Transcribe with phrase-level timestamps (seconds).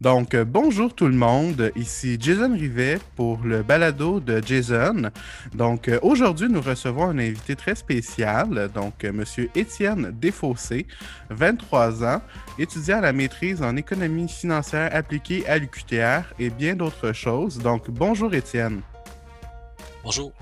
[0.00, 1.72] Donc, euh, bonjour tout le monde.
[1.76, 5.10] Ici Jason Rivet pour le balado de Jason.
[5.52, 10.86] Donc, euh, aujourd'hui, nous recevons un invité très spécial, donc euh, Monsieur Étienne Desfossés,
[11.28, 12.22] 23 ans,
[12.58, 17.58] étudiant à la maîtrise en économie financière appliquée à l'UQTR et bien d'autres choses.
[17.58, 18.80] Donc, bonjour Étienne.
[20.02, 20.32] Bonjour.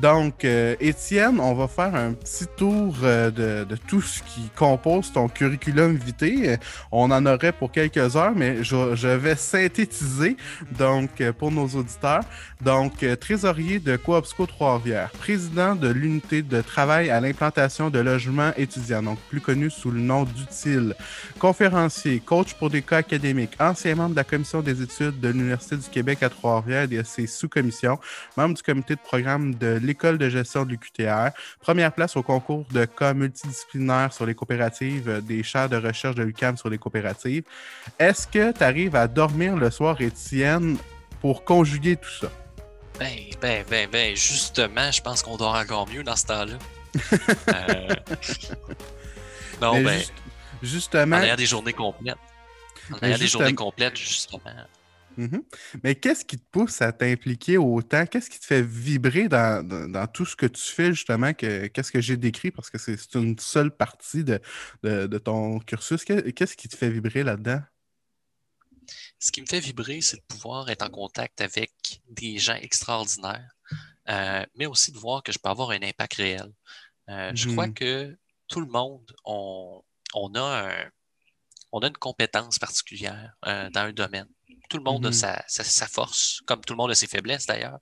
[0.00, 5.12] Donc, euh, Étienne, on va faire un petit tour euh, de, tout ce qui compose
[5.12, 6.58] ton curriculum vitae.
[6.90, 10.36] On en aurait pour quelques heures, mais je, vais synthétiser
[10.78, 12.22] donc euh, pour nos auditeurs.
[12.62, 19.02] Donc, trésorier de Coopsco Trois-Rivières, président de l'unité de travail à l'implantation de logements étudiants,
[19.02, 20.94] donc plus connu sous le nom d'UTILE,
[21.40, 25.76] conférencier, coach pour des cas académiques, ancien membre de la commission des études de l'Université
[25.76, 27.98] du Québec à Trois-Rivières et de ses sous-commissions,
[28.36, 31.30] membre du comité de programme de l'école de gestion de l'UQTR.
[31.60, 36.14] Première place au concours de cas multidisciplinaires sur les coopératives euh, des chaires de recherche
[36.14, 37.44] de l'UQAM sur les coopératives.
[37.98, 40.76] Est-ce que tu arrives à dormir le soir, Étienne,
[41.20, 42.30] pour conjuguer tout ça?
[42.98, 46.54] Ben, ben, ben, ben, justement, je pense qu'on dort encore mieux dans ce temps-là.
[47.48, 47.94] Euh,
[49.62, 50.02] non, ben.
[50.62, 51.16] justement.
[51.16, 52.16] En ayant des journées complètes.
[52.92, 54.40] En ayant des journées complètes, justement.
[55.16, 55.42] Mhm.
[55.82, 58.06] Mais qu'est-ce qui te pousse à t'impliquer autant?
[58.06, 61.32] Qu'est-ce qui te fait vibrer dans, tout ce que tu fais, justement?
[61.34, 62.50] Qu'est-ce que j'ai décrit?
[62.50, 66.04] Parce que c'est une seule partie de, ton cursus.
[66.04, 67.60] Qu'est-ce qui te fait vibrer là-dedans?
[69.18, 71.72] Ce qui me fait vibrer, c'est de pouvoir être en contact avec
[72.08, 73.52] des gens extraordinaires,
[74.08, 76.52] euh, mais aussi de voir que je peux avoir un impact réel.
[77.08, 77.74] Euh, je crois mhm.
[77.74, 78.18] que
[78.48, 79.82] tout le monde, on,
[80.34, 80.90] a,
[81.70, 84.28] on a une compétence particulière euh, dans un domaine.
[84.72, 85.46] Tout le monde a mm-hmm.
[85.48, 87.78] sa, force, comme tout le monde a ses faiblesses d'ailleurs.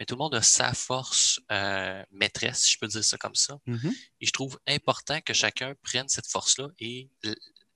[0.00, 3.34] Mais tout le monde a sa force euh, maîtresse, si je peux dire ça comme
[3.34, 3.58] ça.
[3.66, 3.94] Mm-hmm.
[4.22, 7.10] Et je trouve important que chacun prenne cette force-là et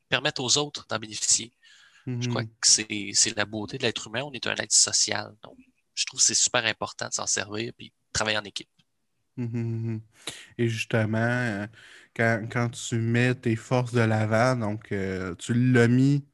[0.08, 1.52] permette aux autres d'en bénéficier.
[2.06, 3.12] Je crois mm-hmm.
[3.12, 4.22] que c'est la beauté de l'être humain.
[4.22, 5.34] On est un être social.
[5.42, 5.58] Donc,
[5.94, 8.70] je trouve que c'est super important de s'en servir et de travailler en équipe.
[10.56, 11.66] Et justement, euh,
[12.16, 16.24] quand, tu mets tes forces de l'avant, donc euh, tu l'as mis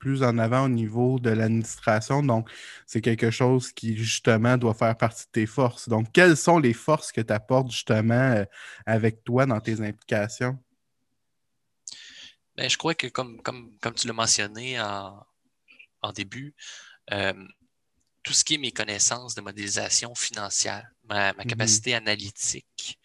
[0.00, 2.22] plus en avant au niveau de l'administration.
[2.24, 2.50] Donc,
[2.86, 5.88] c'est quelque chose qui, justement, doit faire partie de tes forces.
[5.88, 8.44] Donc, quelles sont les forces que tu apportes, justement, euh,
[8.86, 10.58] avec toi dans tes implications?
[12.56, 16.54] Ben, je crois que, comme, comme, comme tu l'as mentionné en, début,
[17.12, 17.34] euh,
[18.22, 21.46] tout ce qui est mes connaissances de modélisation financière, ma, mm-hmm.
[21.46, 22.98] capacité analytique,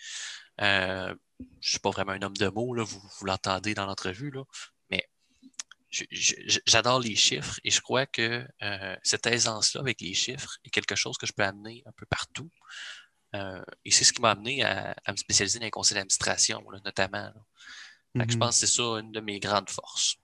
[0.62, 3.86] euh, je ne suis pas vraiment un homme de mots, là, vous, vous l'entendez dans
[3.86, 4.32] l'entrevue,
[6.12, 10.96] j'adore les chiffres et je crois que euh, cette aisance-là avec les chiffres est quelque
[10.96, 12.50] chose que je peux amener un peu partout.
[13.36, 17.32] Euh, et c'est ce qui m'a amené à, me spécialiser dans les conseils d'administration, notamment.
[18.14, 18.38] Je mm-hmm.
[18.38, 20.18] pense que c'est ça une de mes grandes forces.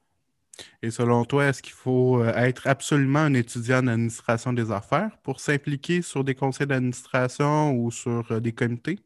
[0.82, 5.18] Et selon toi, est-ce qu'il faut euh, être absolument un étudiant en administration des affaires
[5.24, 9.00] pour s'impliquer sur des conseils d'administration ou sur des comités?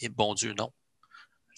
[0.00, 0.72] Et bon Dieu, non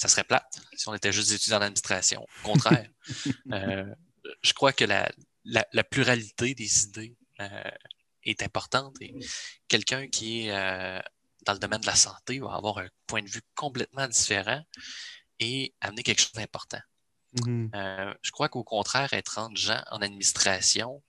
[0.02, 2.26] ça serait plate si on était juste des étudiants d'administration.
[2.42, 2.90] Au contraire,
[3.52, 3.94] euh,
[4.42, 7.70] je crois que la, pluralité des idées euh,
[8.24, 9.14] est importante et
[9.68, 11.00] quelqu'un qui est euh,
[11.46, 14.60] dans le domaine de la santé va avoir un point de vue complètement différent
[15.38, 16.82] et amener quelque chose d'important.
[17.36, 18.14] Mm-hmm.
[18.20, 21.02] je crois qu'au contraire, être entre gens en administration,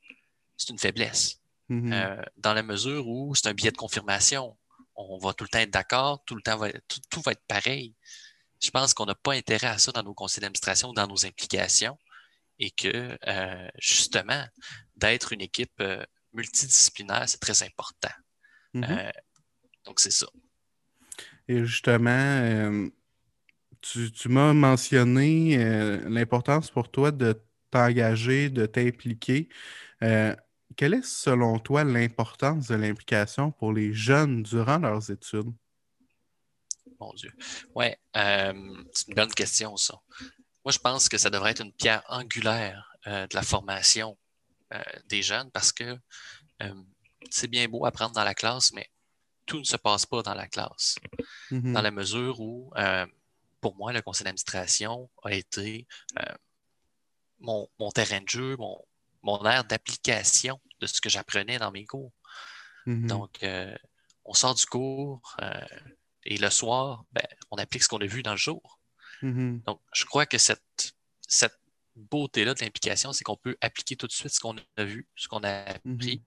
[0.56, 1.40] c'est une faiblesse.
[1.70, 2.26] Mm-hmm.
[2.38, 4.56] dans la mesure où c'est un billet de confirmation.
[4.96, 6.60] On va tout le temps être d'accord, tout le temps
[7.10, 7.96] tout va être pareil
[8.64, 11.98] je pense qu'on n'a pas intérêt à ça dans nos conseils d'administration, dans nos implications,
[12.60, 14.46] et que euh, justement,
[14.96, 18.14] d'être une équipe euh, multidisciplinaire, c'est très important.
[18.74, 19.08] Mm-hmm.
[19.08, 19.12] Euh,
[19.86, 20.28] donc, c'est ça.
[21.50, 22.88] Et justement,
[23.82, 25.58] tu, m'as mentionné
[26.06, 27.38] l'importance pour toi de
[27.70, 29.50] t'engager, de t'impliquer.
[30.00, 35.52] quelle est, selon toi, l'importance de l'implication pour les jeunes durant leurs études?
[37.00, 37.32] Mon Dieu.
[37.76, 39.96] Oui, euh, c'est une bonne question, ça.
[40.66, 44.18] Moi, je pense que ça devrait être une pierre angulaire euh, de la formation
[44.74, 45.98] euh, des jeunes parce que
[47.30, 48.90] c'est bien beau apprendre dans la classe, mais
[49.46, 50.96] tout ne se passe pas dans la classe.
[51.52, 51.74] Mm-hmm.
[51.74, 52.72] Dans la mesure où,
[53.60, 55.86] pour moi, le conseil d'administration a été
[57.40, 58.82] mon, terrain de jeu, mon,
[59.24, 62.14] mon aire d'application de ce que j'apprenais dans mes cours.
[62.88, 63.08] Mm-hmm.
[63.08, 63.46] Donc,
[64.24, 65.36] on sort du cours,
[66.26, 68.80] et le soir, ben, on applique ce qu'on a vu dans le jour.
[69.22, 69.64] Mm-hmm.
[69.64, 70.96] Donc, je crois que cette,
[71.28, 71.58] cette
[71.96, 75.28] beauté-là de l'implication, c'est qu'on peut appliquer tout de suite ce qu'on a vu, ce
[75.28, 76.22] qu'on a appris mm-hmm.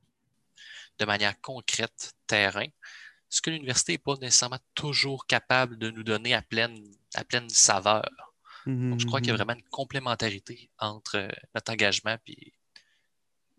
[1.00, 2.66] de manière concrète, terrain,
[3.28, 6.78] ce que l'université n'est pas nécessairement toujours capable de nous donner à pleine,
[7.14, 8.08] à pleine saveur.
[8.66, 12.52] Donc, je crois qu'il y a vraiment une complémentarité entre notre engagement et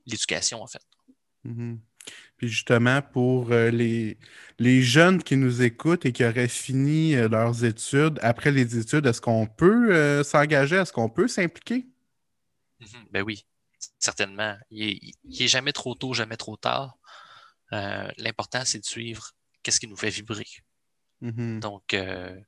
[0.06, 0.84] l'éducation, en fait.
[2.38, 4.18] Puis justement, pour les,
[4.60, 9.22] les jeunes qui nous écoutent et qui auraient fini leurs études, après les études, est-ce
[9.22, 10.76] qu'on peut s'engager?
[10.76, 11.88] Est-ce qu'on peut s'impliquer?
[12.80, 13.08] Mhm.
[13.12, 13.46] Ben oui,
[14.00, 14.56] certainement.
[14.70, 16.98] Il n'est jamais trop tôt, jamais trop tard.
[17.74, 19.32] Euh, l'important, c'est de suivre
[19.64, 20.48] qu'est-ce qui nous fait vibrer.
[21.22, 21.60] Mm-hmm.
[21.60, 22.40] Donc, euh,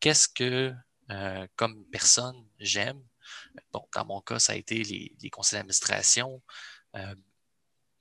[0.00, 0.72] qu'est-ce que,
[1.10, 3.02] euh, comme personne, j'aime?
[3.72, 6.42] Bon, dans mon cas, ça a été les, conseils d'administration,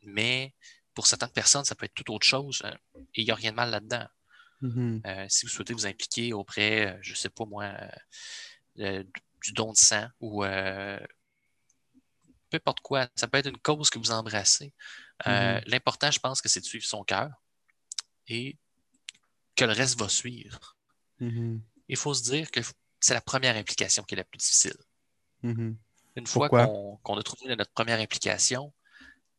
[0.04, 0.54] mais
[0.96, 2.64] pour certaines personnes, ça peut être tout autre chose
[3.14, 4.08] et il n'y a rien de mal là-dedans.
[4.62, 5.30] Mm-hmm.
[5.30, 7.74] si vous souhaitez vous impliquer auprès, je ne sais pas moi,
[8.76, 10.44] du don de sang ou
[12.50, 13.08] peu importe quoi.
[13.16, 14.74] Ça peut être une cause que vous embrassez.
[15.28, 15.64] Euh, mm-hmm.
[15.68, 17.30] L'important, je pense que c'est de suivre son cœur
[18.28, 18.58] et
[19.56, 20.78] que le reste va suivre.
[21.22, 21.62] Mm-hmm.
[21.88, 22.62] Il faut se dire que
[23.00, 24.78] c'est la première implication qui est la plus difficile.
[25.44, 28.74] Une fois qu'on a trouvé notre première implication,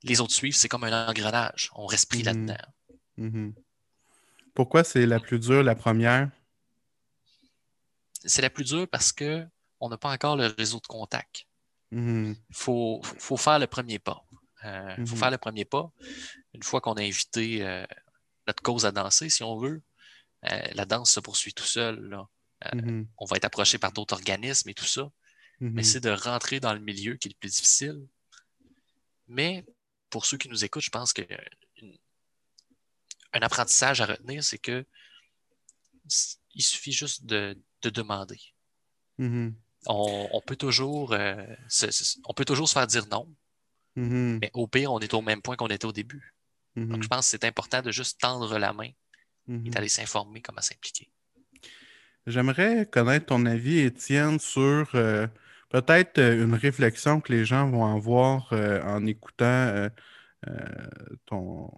[0.07, 1.71] les autres suivent, c'est comme un engrenage.
[1.75, 3.53] On respire là-dedans.
[4.55, 6.31] Pourquoi c'est la plus dure, la première?
[8.25, 11.47] C'est la plus dure parce qu'on n'a pas encore le réseau de contact.
[11.93, 12.37] Il mm-hmm.
[12.53, 13.03] faut,
[13.37, 14.25] faire le premier pas.
[14.63, 15.17] Il euh, faut mm-hmm.
[15.19, 15.91] faire le premier pas.
[16.55, 17.85] Une fois qu'on a invité euh,
[18.47, 19.83] notre cause à danser, si on veut,
[20.51, 22.19] euh, la danse se poursuit tout seul.
[22.65, 23.07] Mm-hmm.
[23.19, 25.11] On va être approché par d'autres organismes et tout ça.
[25.61, 28.07] Mais c'est de rentrer dans le milieu qui est le plus difficile.
[29.27, 29.65] Mais
[30.11, 31.23] pour ceux qui nous écoutent, je pense que
[33.33, 34.85] un apprentissage à retenir, c'est que
[36.55, 38.41] il suffit juste de, demander
[39.89, 43.29] on, peut toujours, euh, se, on peut toujours se faire dire non.
[43.97, 44.39] Mm-hmm.
[44.41, 46.35] Mais au pire, on est au même point qu'on était au début.
[46.77, 46.89] Mm-hmm.
[46.89, 48.95] Donc, je pense que c'est important de juste tendre la main et
[49.49, 49.71] mm-hmm.
[49.71, 51.09] d'aller s'informer comment s'impliquer.
[52.27, 55.29] J'aimerais connaître ton avis, Étienne, sur euh,
[55.71, 59.89] peut-être euh, une réflexion que les gens vont avoir en écoutant
[61.27, 61.71] ton,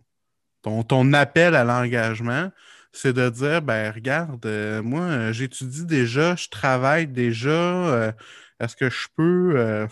[0.62, 2.50] ton, ton, appel à l'engagement
[2.92, 8.12] c'est de dire, ben regarde, euh, moi, euh, j'étudie déjà, je travaille déjà, euh,
[8.60, 9.88] est-ce que je peux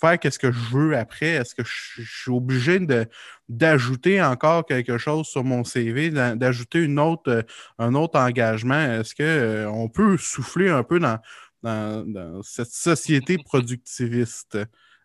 [0.00, 1.26] faire qu'est-ce que je veux après?
[1.30, 2.78] Est-ce que je, suis obligé
[3.48, 7.44] d'ajouter encore quelque chose sur mon CV, d'ajouter une autre,
[7.78, 8.80] un autre engagement?
[8.80, 11.18] Est-ce qu'on peut souffler un peu dans,
[11.62, 14.58] dans, cette société productiviste?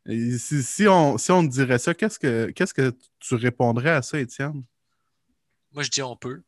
[0.05, 4.63] si, on, si on dirait ça, qu'est-ce que qu'est-ce que tu répondrais à ça, Étienne?
[5.71, 6.43] Moi, je dis on peut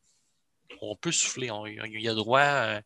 [0.81, 1.49] on peut souffler.
[1.65, 2.81] il y a droit, euh,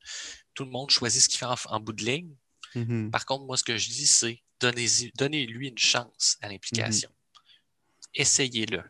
[0.54, 2.36] tout le monde choisit ce qu'il fait en, bout de ligne.
[2.76, 3.12] Mm-hmm.
[3.12, 7.10] Par contre, moi, ce que je dis, c'est donnez-lui une chance à l'implication.
[7.10, 8.22] Mm-hmm.
[8.22, 8.84] Essayez-le.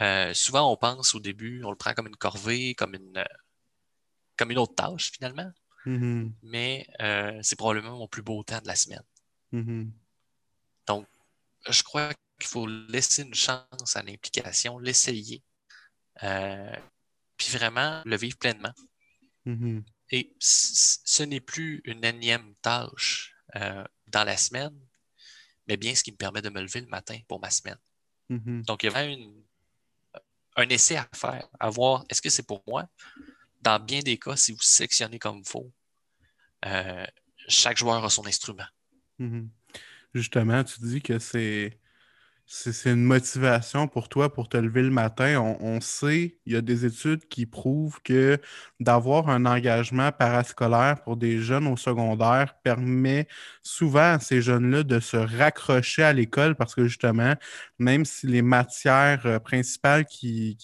[0.00, 3.24] Euh, souvent, on pense au début, on le prend comme une corvée, comme une,
[4.36, 5.50] comme une autre tâche, finalement.
[5.86, 6.32] Mm-hmm.
[6.42, 9.02] Mais euh, c'est probablement mon plus beau temps de la semaine.
[10.86, 11.06] Donc,
[11.68, 15.42] je crois qu'il faut laisser une chance à l'implication, l'essayer
[17.40, 18.74] puis vraiment le vivre pleinement.
[19.46, 19.82] Mm-hmm.
[20.10, 24.78] Et ce n'est plus une énième tâche euh, dans la semaine,
[25.66, 27.78] mais bien ce qui me permet de me lever le matin pour ma semaine.
[28.28, 28.66] Mm-hmm.
[28.66, 29.32] Donc, il y a vraiment
[30.56, 32.86] un essai à faire, à voir est-ce que c'est pour moi.
[33.60, 35.70] Dans bien des cas, si vous sélectionnez comme il faut,
[36.66, 37.06] euh,
[37.48, 38.66] chaque joueur a son instrument.
[39.18, 39.48] Mm-hmm.
[40.14, 41.78] Justement, tu dis que c'est
[42.84, 45.38] une motivation pour toi pour te lever le matin.
[45.60, 48.40] On, sait, il y a des études qui prouvent que
[48.80, 53.28] d'avoir un engagement parascolaire pour des jeunes au secondaire permet
[53.62, 57.34] souvent à ces jeunes-là de se raccrocher à l'école parce que justement,
[57.78, 60.58] même si les matières euh, principales qui,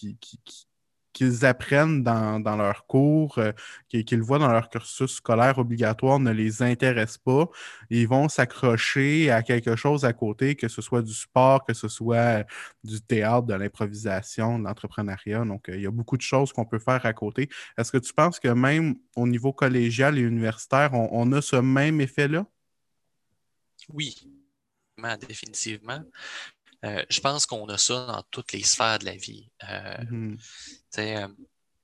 [1.17, 3.53] qu'ils apprennent dans, dans leurs cours, euh,
[3.89, 7.49] qu'ils voient dans leur cursus scolaire obligatoire ne les intéressent pas.
[7.89, 11.89] Ils vont s'accrocher à quelque chose à côté, que ce soit du sport, que ce
[11.89, 12.45] soit
[12.85, 15.47] du théâtre, de l'improvisation, de l'entrepreneuriat.
[15.47, 17.49] Donc, euh, il y a beaucoup de choses qu'on peut faire à côté.
[17.79, 22.03] Est-ce que tu penses que même au niveau collégial et universitaire, on, a ce même
[22.03, 22.45] effet-là?
[23.89, 24.15] Oui,
[25.27, 26.03] définitivement.
[26.85, 29.51] Euh, je pense qu'on a ça dans toutes les sphères de la vie.
[29.63, 30.39] Mm-hmm.
[30.99, 31.29] Euh,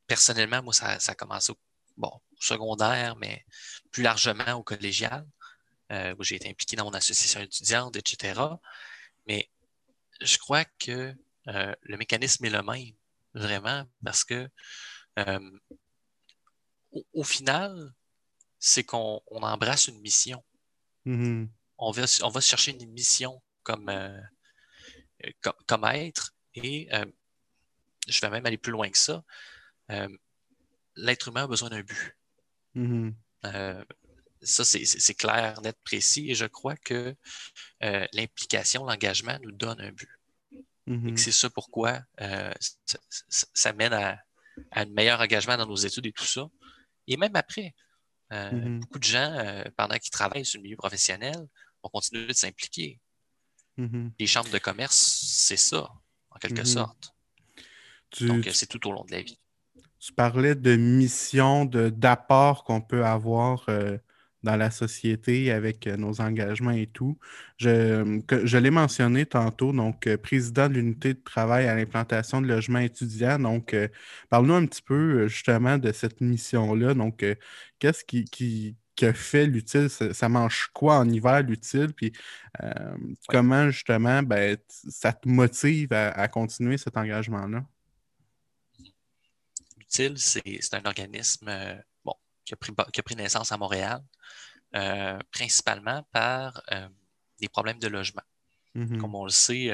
[0.07, 1.57] personnellement, moi, ça, a commencé au,
[1.97, 3.45] bon, secondaire, mais
[3.91, 5.27] plus largement au collégial,
[5.91, 8.41] euh, où j'ai été impliqué dans mon association étudiante, etc.
[9.27, 9.49] Mais
[10.21, 11.15] je crois que
[11.49, 12.93] euh, le mécanisme est le même,
[13.35, 14.49] vraiment, parce que
[17.13, 17.93] au, final,
[18.59, 20.43] c'est qu'on embrasse une mission.
[21.07, 21.49] Mm-hmm.
[21.79, 24.29] On, va, on va chercher une mission comme, comme,
[25.67, 26.89] comme, être et
[28.09, 29.23] je vais même aller plus loin que ça.
[29.91, 30.09] Euh,
[30.97, 32.17] l'être humain a besoin d'un but.
[32.77, 33.15] Mm-hmm.
[33.47, 33.85] Euh,
[34.43, 37.15] ça, c'est clair, net, précis, et je crois que
[37.85, 40.11] euh, l'implication, l'engagement nous donne un but.
[40.87, 41.17] Mhm.
[41.17, 42.53] C'est ça pourquoi euh,
[43.29, 44.19] ça, mène à,
[44.73, 46.49] un meilleur engagement dans nos études et tout ça.
[47.07, 47.73] Et même après,
[48.33, 48.81] euh, Mhm.
[48.81, 51.37] beaucoup de gens, pendant qu'ils travaillent sur le milieu professionnel,
[51.83, 52.99] vont continuer de s'impliquer.
[53.77, 54.13] Mhm.
[54.19, 55.91] Les chambres de commerce, c'est ça,
[56.31, 56.67] en quelque Mhm.
[56.67, 57.15] sorte.
[58.11, 59.39] Tu, Donc, c'est tout au long de la vie.
[60.01, 63.97] tu parlais de mission, de, d'apport qu'on peut avoir euh,
[64.43, 67.19] dans la société avec euh, nos engagements et tout.
[67.59, 72.41] Je, que- je l'ai mentionné tantôt, donc euh, président de l'unité de travail à l'implantation
[72.43, 73.39] de logements étudiants.
[73.39, 73.89] Donc, euh,
[74.29, 76.95] parle-nous un petit peu justement de cette mission-là.
[76.95, 77.25] Donc,
[77.79, 79.89] qu'est-ce qui, qui, qui a fait l'utile?
[79.89, 81.93] Ça, ça mange quoi en hiver, l'utile?
[81.95, 82.13] Puis,
[82.63, 82.97] euh,
[83.29, 87.65] comment justement ben, ça te motive à, à continuer cet engagement-là?
[89.79, 93.57] L'utile, c'est c'est un organisme euh, bon, qui, a pris, qui a pris naissance à
[93.57, 94.01] Montréal,
[94.75, 96.63] euh, principalement par
[97.41, 98.23] des problèmes de logement.
[98.75, 98.99] Mhm.
[98.99, 99.71] Comme on le sait,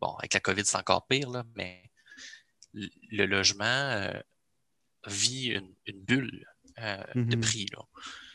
[0.00, 1.90] bon, avec la COVID, c'est encore pire, là, mais
[2.74, 4.10] le logement
[5.06, 6.46] vit une, une bulle
[6.78, 7.40] euh, de Mhm.
[7.40, 7.66] prix.
[7.72, 7.82] Là.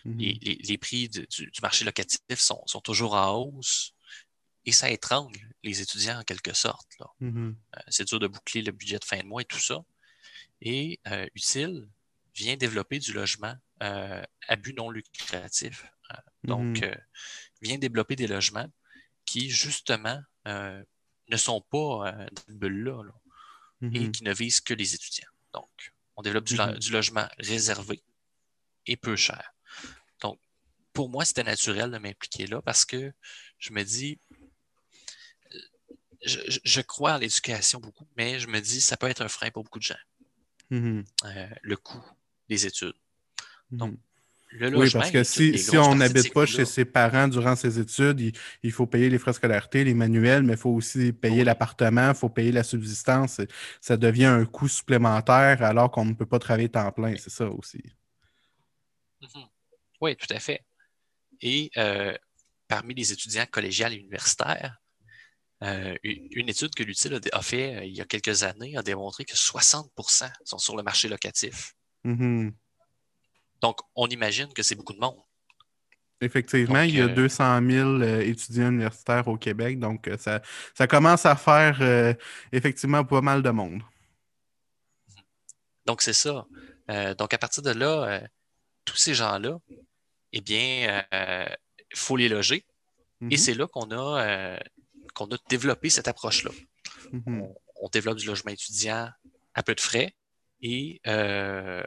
[0.06, 0.18] Mhm.
[0.20, 3.94] Les, les- les prix du, du marché locatif sont, sont toujours en hausse
[4.66, 6.90] et ça étrangle les étudiants en quelque sorte.
[7.20, 7.56] Mhm.
[7.78, 9.84] Euh, c'est dur de boucler le budget de fin de mois et tout ça.
[10.62, 11.88] Et euh, Utile
[12.36, 15.86] vient développer du logement euh, à but non lucratif.
[16.12, 16.84] Euh, donc, Mhm.
[16.84, 16.96] euh,
[17.62, 18.70] vient développer des logements
[19.26, 20.84] qui, justement, euh,
[21.30, 23.14] ne sont pas dans cette bulle-là là,
[23.94, 25.30] et qui ne visent que les étudiants.
[25.54, 28.02] Donc, on développe du, lo- du logement réservé
[28.86, 29.53] et peu cher.
[30.94, 33.12] Donc, pour moi, c'était naturel de m'impliquer là parce que
[33.58, 34.20] je me dis,
[35.54, 35.60] euh,
[36.64, 39.64] je, crois en l'éducation beaucoup, mais je me dis, ça peut être un frein pour
[39.64, 39.96] beaucoup de gens,
[40.70, 41.04] Mhm.
[41.26, 42.04] euh, le coût
[42.50, 42.94] des études.
[43.72, 43.98] Donc, Mhm.
[44.56, 47.56] Le Oui, logement, parce y a que si, on n'habite pas chez ses parents durant
[47.56, 50.70] ses études, il, il faut payer les frais de scolarité, les manuels, mais il faut
[50.70, 51.44] aussi payer Oui.
[51.44, 53.42] l'appartement, il faut payer la subsistance.
[53.82, 57.16] Ça devient un coût supplémentaire alors qu'on ne peut pas travailler temps plein.
[57.18, 57.82] C'est ça aussi.
[59.22, 59.50] Mhm.
[60.02, 60.64] Oui, tout à fait.
[61.44, 62.16] Et euh,
[62.68, 64.82] parmi les étudiants collégiales et universitaires,
[65.62, 69.24] euh, une étude que l'UTIL a, fait euh, il y a quelques années a démontré
[69.24, 71.74] que 60% sont sur le marché locatif.
[72.04, 72.54] Mhm.
[73.62, 75.22] Donc, on imagine que c'est beaucoup de monde.
[76.24, 80.18] Effectivement, Donc, il y a euh, 200 000 euh, étudiants universitaires au Québec, donc euh,
[80.18, 80.42] ça,
[80.74, 82.16] ça commence à faire
[82.52, 83.82] effectivement pas mal de monde.
[85.86, 86.46] Donc, c'est ça.
[87.18, 88.22] Donc, à partir de là,
[88.86, 89.58] tous ces gens-là,
[90.34, 91.04] eh bien,
[91.92, 92.66] il faut les loger.
[93.22, 93.32] Mhm.
[93.32, 94.58] Et c'est là qu'on a, euh,
[95.14, 96.52] qu'on a développé cette approche-là.
[97.12, 97.42] Mhm.
[97.42, 99.10] on, on développe du logement étudiant
[99.54, 100.16] à peu de frais.
[100.62, 101.84] Et euh,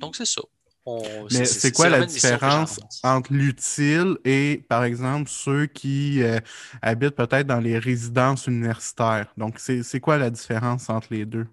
[0.00, 0.42] donc, c'est ça.
[0.84, 6.38] On- Mais c'est quoi la différence entre l'utile et, par exemple, ceux qui euh,
[6.80, 9.32] habitent peut-être dans les résidences universitaires?
[9.36, 11.46] Donc, c'est c'est quoi la différence entre les deux?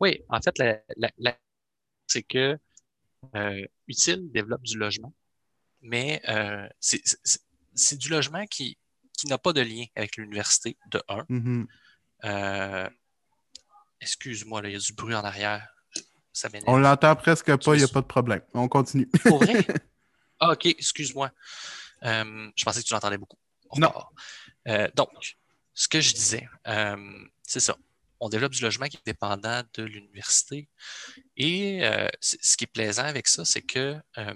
[0.00, 1.36] Oui, en fait, la, la- la-
[2.06, 2.58] c'est que
[3.34, 5.12] euh, Utile développe du logement,
[5.80, 8.76] mais euh, c'est- du logement qui,
[9.16, 11.24] qui n'a pas de lien avec l'université, de un.
[11.28, 11.66] Mhm.
[12.24, 12.88] Euh,
[14.00, 15.66] Excuse-moi, il y a du bruit en arrière.
[16.32, 16.48] Ça.
[16.68, 18.42] On l'entend presque pas, il n'y a pas de problème.
[18.54, 19.08] On continue.
[19.24, 19.54] Pour vrai?
[20.40, 21.32] Ah, ok, excuse-moi.
[22.04, 23.36] Euh, je pensais que tu l'entendais beaucoup.
[23.70, 23.92] On Non.
[24.68, 25.36] Euh, donc,
[25.74, 27.76] ce que je disais, euh, c'est ça.
[28.20, 30.68] On développe du logement qui est dépendant de l'université.
[31.36, 34.34] Et euh, ce qui est plaisant avec ça, c'est que euh,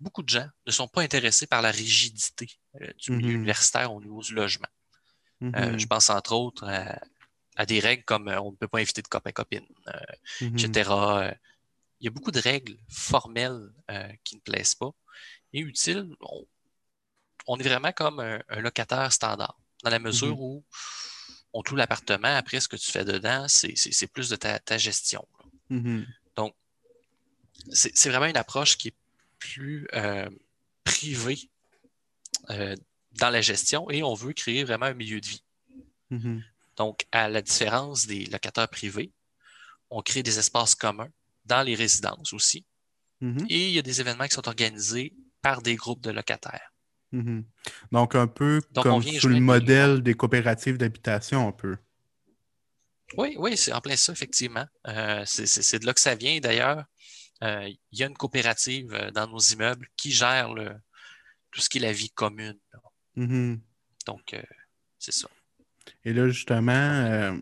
[0.00, 2.48] beaucoup de gens ne sont pas intéressés par la rigidité
[2.80, 3.36] euh, du milieu Mhm.
[3.36, 4.68] universitaire au niveau du logement.
[5.40, 5.78] Mhm.
[5.78, 6.98] je pense entre autres à,
[7.56, 10.00] à des règles comme on ne peut pas inviter de copains-copines, euh,
[10.40, 10.58] Mhm.
[10.58, 11.34] etc.
[12.00, 13.70] Il y a beaucoup de règles formelles
[14.24, 14.90] qui ne plaisent pas.
[15.52, 16.46] Et utiles, on,
[17.46, 20.64] on est vraiment comme un, un locataire standard, dans la mesure où
[21.54, 25.26] on loue l'appartement, après ce que tu fais dedans, c'est plus de ta, ta gestion.
[25.38, 25.76] là.
[25.76, 26.06] Mhm.
[27.70, 28.94] C'est c'est vraiment une approche qui est
[29.38, 30.28] plus euh,
[30.82, 31.48] privée
[32.50, 32.76] euh,
[33.12, 35.42] dans la gestion et on veut créer vraiment un milieu de vie.
[36.10, 36.44] Mhm.
[36.76, 39.12] Donc, à la différence des locataires privés,
[39.88, 41.08] on crée des espaces communs
[41.46, 42.66] dans les résidences aussi.
[43.20, 43.46] Mhm.
[43.48, 46.73] Et il y a des événements qui sont organisés par des groupes de locataires.
[47.14, 47.44] Mhm.
[47.92, 51.76] Donc, un peu Donc, comme sous le modèle des coopératives d'habitation, un peu.
[53.16, 54.66] Oui, oui, c'est en plein ça, effectivement.
[54.88, 56.40] Euh, c'est- de là que ça vient.
[56.40, 56.84] D'ailleurs,
[57.44, 60.74] euh, il y a une coopérative euh, dans nos immeubles qui gère le-
[61.52, 62.58] tout ce qui est la vie commune.
[63.14, 63.60] Mhm.
[64.06, 64.42] Donc, euh,
[64.98, 65.28] c'est ça.
[66.04, 67.38] Et là, justement,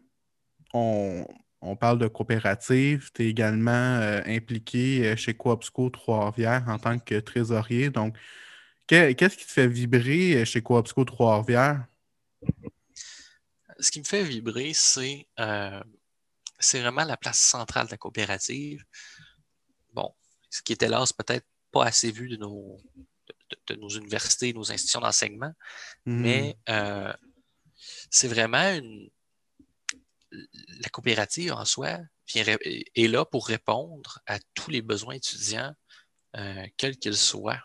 [0.74, 1.26] on,
[1.62, 3.10] on parle de coopérative.
[3.14, 7.88] Tu es également impliqué chez Coopsco Trois-Rivières en tant que trésorier.
[7.88, 8.18] Donc,
[9.16, 11.86] qu'est-ce qui te fait vibrer chez Coopsco Trois-Rivières?
[13.78, 15.26] Ce qui me fait vibrer, c'est
[16.62, 18.84] c'est vraiment la place centrale de la coopérative.
[19.92, 20.14] Bon,
[20.48, 22.78] ce qui est hélas peut-être pas assez vu de nos,
[23.68, 25.52] de, nos universités, nos institutions d'enseignement,
[26.06, 26.20] hmm.
[26.20, 27.12] mais euh,
[28.10, 29.10] c'est vraiment une.
[30.80, 31.98] La coopérative en soi
[32.34, 35.74] est là pour répondre à tous les besoins étudiants,
[36.36, 37.60] euh, quels qu'ils soient.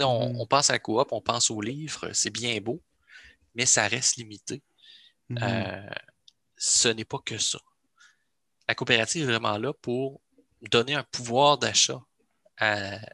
[0.00, 2.80] On, on, pense à la coop, on pense aux livres, c'est bien beau,
[3.54, 4.62] mais ça reste limité.
[5.28, 5.38] Hmm.
[5.42, 5.90] Euh,
[6.56, 7.58] ce n'est pas que ça
[8.68, 10.20] la coopérative est vraiment là pour
[10.70, 12.00] donner un pouvoir d'achat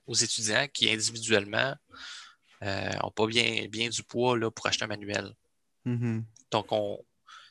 [0.07, 1.75] aux étudiants qui individuellement
[2.61, 5.35] n'ont euh, pas bien, bien du poids là, pour acheter un manuel.
[5.87, 6.25] Mm-hmm.
[6.51, 6.67] Donc,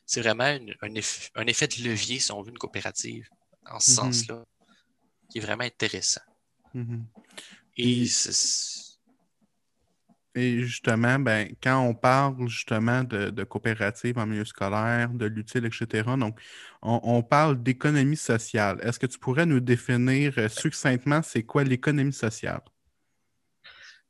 [0.05, 3.29] c'est vraiment un, effet, de levier, si on veut, une coopérative,
[3.69, 3.95] en ce mm-hmm.
[3.95, 4.43] sens-là,
[5.29, 6.21] qui est vraiment intéressant.
[6.73, 7.03] Mm-hmm.
[7.77, 8.07] Et,
[10.35, 16.09] et justement, ben, quand on parle justement de, coopérative en milieu scolaire, de l'utile, etc.,
[16.17, 16.39] donc
[16.81, 18.79] on, parle d'économie sociale.
[18.81, 22.61] Est-ce que tu pourrais nous définir euh, succinctement c'est quoi l'économie sociale?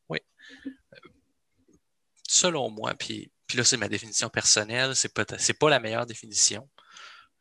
[0.07, 0.19] Oui.
[2.27, 6.69] Selon moi, puis, puis là, c'est ma définition personnelle, c'est pas, pas la meilleure définition.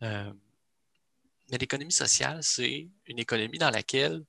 [0.02, 0.32] Euh,
[1.50, 4.24] mais l'économie sociale, c'est une économie dans laquelle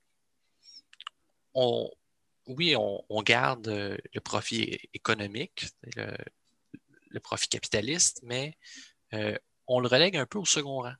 [1.55, 1.89] on,
[2.47, 8.57] oui, on, garde euh, le profit économique, le, profit capitaliste, mais
[9.13, 10.93] euh, on le relègue un peu au second rang,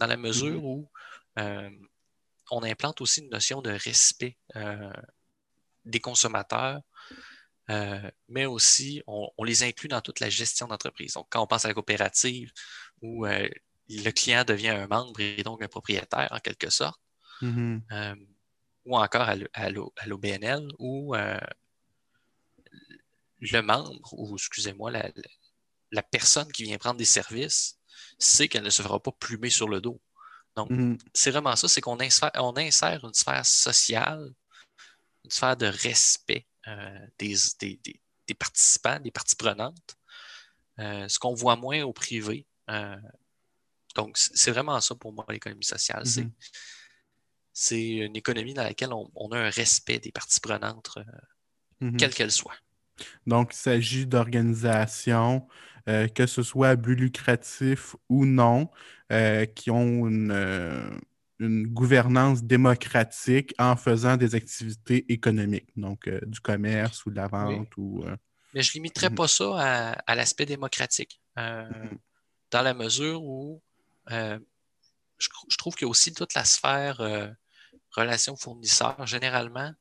[0.00, 0.64] dans la mesure mm-hmm.
[0.64, 0.90] où
[1.38, 1.70] euh,
[2.50, 4.36] on implante aussi une notion de respect
[5.84, 6.80] des consommateurs,
[8.28, 11.12] mais aussi on, les inclut dans toute la gestion d'entreprise.
[11.12, 12.50] Donc, quand on pense à la coopérative,
[13.02, 17.00] où le client devient un membre et donc un propriétaire en quelque sorte,
[17.42, 18.16] mm-hmm
[18.88, 21.38] ou encore à l'OBNL, où euh,
[23.40, 27.78] le membre, ou excusez-moi, la, personne qui vient prendre des services
[28.18, 30.00] sait qu'elle ne se fera pas plumer sur le dos.
[30.56, 30.98] Donc, mm-hmm.
[31.12, 34.32] c'est vraiment ça, c'est qu'on insère, on insère une sphère sociale,
[35.24, 37.36] une sphère de respect euh, des,
[38.38, 39.96] participants, des parties prenantes,
[40.78, 42.46] euh, ce qu'on voit moins au privé.
[43.94, 46.04] donc, c'est vraiment ça pour moi, l'économie sociale.
[46.04, 46.30] Mm-hmm c'est
[47.70, 51.02] une économie dans laquelle on, a un respect des parties prenantes, euh,
[51.80, 51.96] mhm.
[51.96, 52.56] quelles qu'elles soient.
[53.26, 55.46] Donc, il s'agit d'organisations,
[55.88, 58.70] euh, que ce soit à but lucratif ou non,
[59.12, 61.00] euh, qui ont une,
[61.40, 67.76] gouvernance démocratique en faisant des activités économiques, donc du commerce ou de la vente.
[67.76, 68.04] Ou,
[68.54, 69.14] Mais je ne limiterais mhm.
[69.14, 71.96] pas ça à, l'aspect démocratique, mhm.
[72.50, 73.62] dans la mesure où
[74.10, 74.38] je,
[75.48, 77.00] je, trouve qu'il y a aussi toute la sphère
[77.98, 79.72] relations fournisseurs, généralement,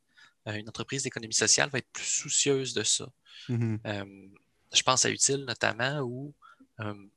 [0.48, 3.08] euh, une entreprise d'économie sociale va être plus soucieuse de ça.
[3.50, 3.80] Mm-hmm.
[3.86, 4.28] Euh,
[4.74, 6.34] je pense à Utile notamment où
[6.80, 7.08] euh,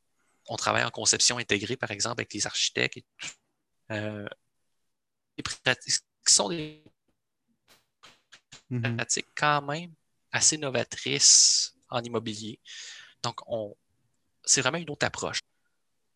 [0.49, 3.29] on travaille en conception intégrée, par exemple, avec les architectes et tout.
[6.27, 6.83] qui sont des
[8.71, 8.97] mm-hmm.
[8.97, 9.93] pratiques quand même
[10.33, 12.61] assez novatrices en immobilier.
[13.23, 13.77] Donc, on,
[14.45, 15.41] c'est vraiment une autre approche.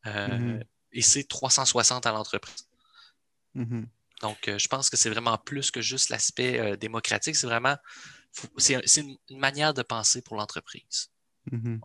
[0.04, 0.64] Mm-hmm.
[0.92, 2.68] Et c'est 360 à l'entreprise.
[4.22, 7.36] Donc, euh, je pense que c'est vraiment plus que juste l'aspect euh, démocratique.
[7.36, 7.76] C'est vraiment
[8.56, 11.10] c'est une, manière de penser pour l'entreprise.
[11.50, 11.80] Mhm.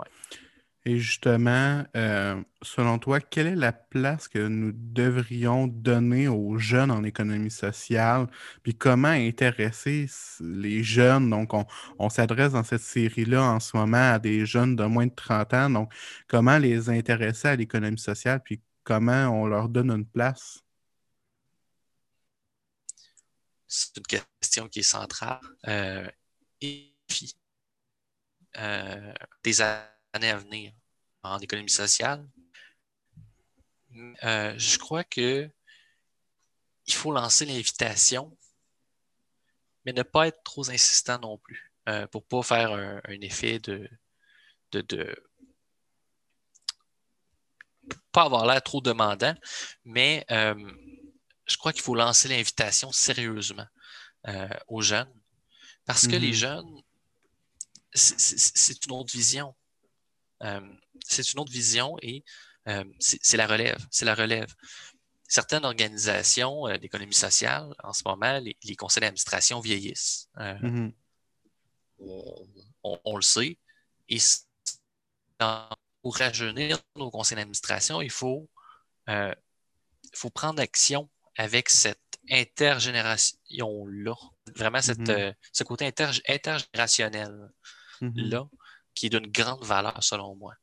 [0.86, 6.90] Et justement, euh, selon toi, quelle est la place que nous devrions donner aux jeunes
[6.90, 8.28] en économie sociale?
[8.64, 10.08] Puis comment intéresser
[10.40, 11.30] les jeunes?
[11.30, 11.66] Donc, on,
[12.00, 15.54] on s'adresse dans cette série-là en ce moment à des jeunes de moins de 30
[15.54, 15.70] ans.
[15.70, 15.94] Donc,
[16.28, 18.42] comment les intéresser à l'économie sociale?
[18.44, 20.64] Puis comment on leur donne une place?
[23.70, 25.40] C'est une question qui est centrale.
[25.68, 26.10] Euh,
[26.60, 27.36] et puis,
[28.58, 30.74] euh, des années à venir
[31.22, 32.28] en économie sociale.
[34.24, 35.50] Euh, je crois que
[36.88, 38.36] il faut lancer l'invitation,
[39.86, 41.72] mais ne pas être trop insistant non plus,
[42.12, 43.88] pour ne pas faire un, effet de,
[44.72, 45.24] de, de
[48.12, 49.36] pas avoir l'air trop demandant,
[49.86, 50.26] mais
[51.50, 53.66] je crois qu'il faut lancer l'invitation sérieusement
[54.28, 55.12] euh, aux jeunes.
[55.86, 56.34] Parce que les mhm.
[56.34, 56.82] jeunes,
[57.94, 59.56] c'est une autre vision.
[60.44, 60.62] Euh,
[61.04, 62.24] c'est une autre vision et
[62.68, 63.84] euh, c'est la relève.
[63.90, 64.54] C'est la relève.
[65.28, 70.30] Certaines organisations d'économie sociale, en ce moment, les, conseils d'administration vieillissent.
[70.38, 70.94] Mhm.
[72.84, 73.58] on, le sait.
[74.08, 74.20] Et
[76.02, 78.48] pour rajeunir nos conseils d'administration, il faut
[80.14, 81.10] faut prendre action
[81.40, 84.14] avec cette intergénération-là.
[84.56, 85.10] Vraiment, cette, Mhm.
[85.10, 87.50] euh, ce côté inter- intergénérationnel-là,
[88.02, 88.50] Mhm.
[88.94, 90.54] qui est d'une grande valeur selon moi.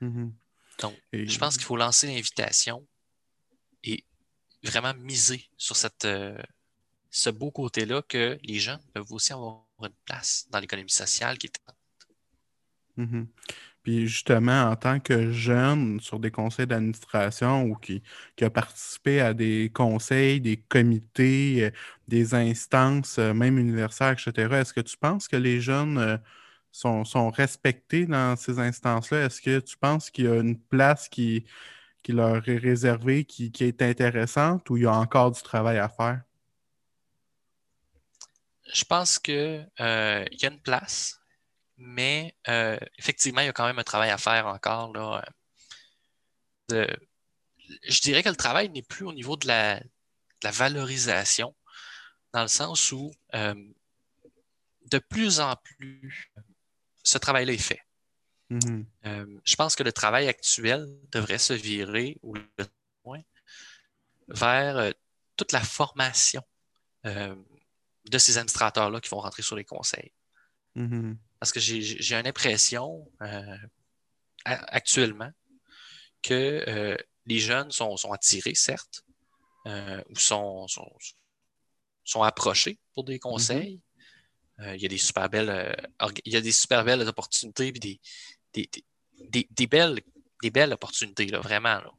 [0.00, 0.32] Mhm.
[0.78, 2.86] Donc, Et- Je pense qu'il faut lancer l'invitation
[3.82, 4.04] et
[4.62, 6.40] vraiment miser sur cette, euh,
[7.10, 11.48] ce beau côté-là que les jeunes peuvent aussi avoir une place dans l'économie sociale qui
[11.48, 11.60] est.
[13.82, 18.02] Puis justement, en tant que jeune sur des conseils d'administration ou qui,
[18.42, 21.70] a participé à des conseils, des comités, euh,
[22.08, 26.18] des instances, euh, même universitaires, etc., est-ce que tu penses que les jeunes euh,
[26.72, 29.26] sont, respectés dans ces instances-là?
[29.26, 31.46] Est-ce que tu penses qu'il y a une place qui,
[32.08, 35.88] leur est réservée, qui, qui est intéressante ou il y a encore du travail à
[35.88, 36.22] faire?
[38.72, 41.19] Je pense qu'il y a une place,
[41.80, 44.92] mais euh, effectivement, il y a quand même un travail à faire encore.
[44.92, 45.24] Là.
[46.72, 46.86] Euh,
[47.84, 49.88] je dirais que le travail n'est plus au niveau de la, de
[50.44, 51.56] la valorisation,
[52.32, 53.54] dans le sens où euh,
[54.90, 56.30] de plus en plus,
[57.02, 57.82] ce travail-là est fait.
[58.50, 58.84] Mhm.
[59.06, 62.66] Euh, je pense que le travail actuel devrait se virer ou le
[63.04, 63.22] moins
[64.28, 64.92] vers
[65.36, 66.42] toute la formation
[67.04, 70.12] de ces administrateurs-là qui vont rentrer sur les conseils.
[70.74, 71.18] Mhm.
[71.38, 73.56] Parce que j'ai une impression euh,
[74.44, 75.30] actuellement
[76.22, 79.04] que euh, les jeunes sont, sont attirés, certes,
[79.66, 80.92] euh, ou sont, sont,
[82.04, 83.80] sont approchés pour des conseils.
[84.60, 85.90] Euh, il y a des super belles,
[86.26, 87.80] il y a des super belles opportunités puis
[88.52, 88.70] des,
[89.30, 90.00] des, des, belles,
[90.42, 91.80] des belles opportunités, là, vraiment.
[91.80, 91.92] là.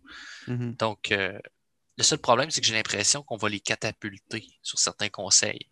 [0.48, 0.76] Mhm.
[0.76, 5.68] Donc, le seul problème, c'est que j'ai l'impression qu'on va les catapulter sur certains conseils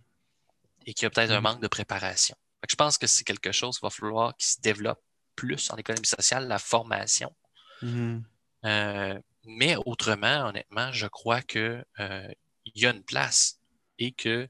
[0.85, 2.35] et qu'il y a peut-être un manque de préparation.
[2.67, 5.01] Je pense que c'est quelque chose qu'il va falloir qui se développe
[5.35, 7.33] plus en économie sociale, la formation.
[7.81, 8.23] Mhm.
[8.65, 12.27] Euh, mais autrement, honnêtement, je crois que euh,
[12.75, 13.59] y a une place
[13.97, 14.49] et que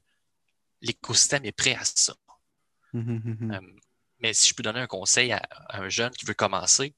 [0.80, 2.14] l'écosystème est prêt à ça.
[2.92, 3.22] Mhm.
[3.24, 3.52] Mhm.
[3.52, 3.60] Euh,
[4.18, 6.94] mais si je peux donner un conseil à, à un jeune qui veut commencer,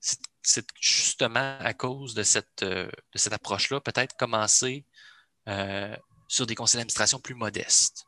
[0.00, 4.86] c'est- justement à cause de cette, de cette approche-là, peut-être commencer
[6.26, 8.06] sur des conseils d'administration plus modestes.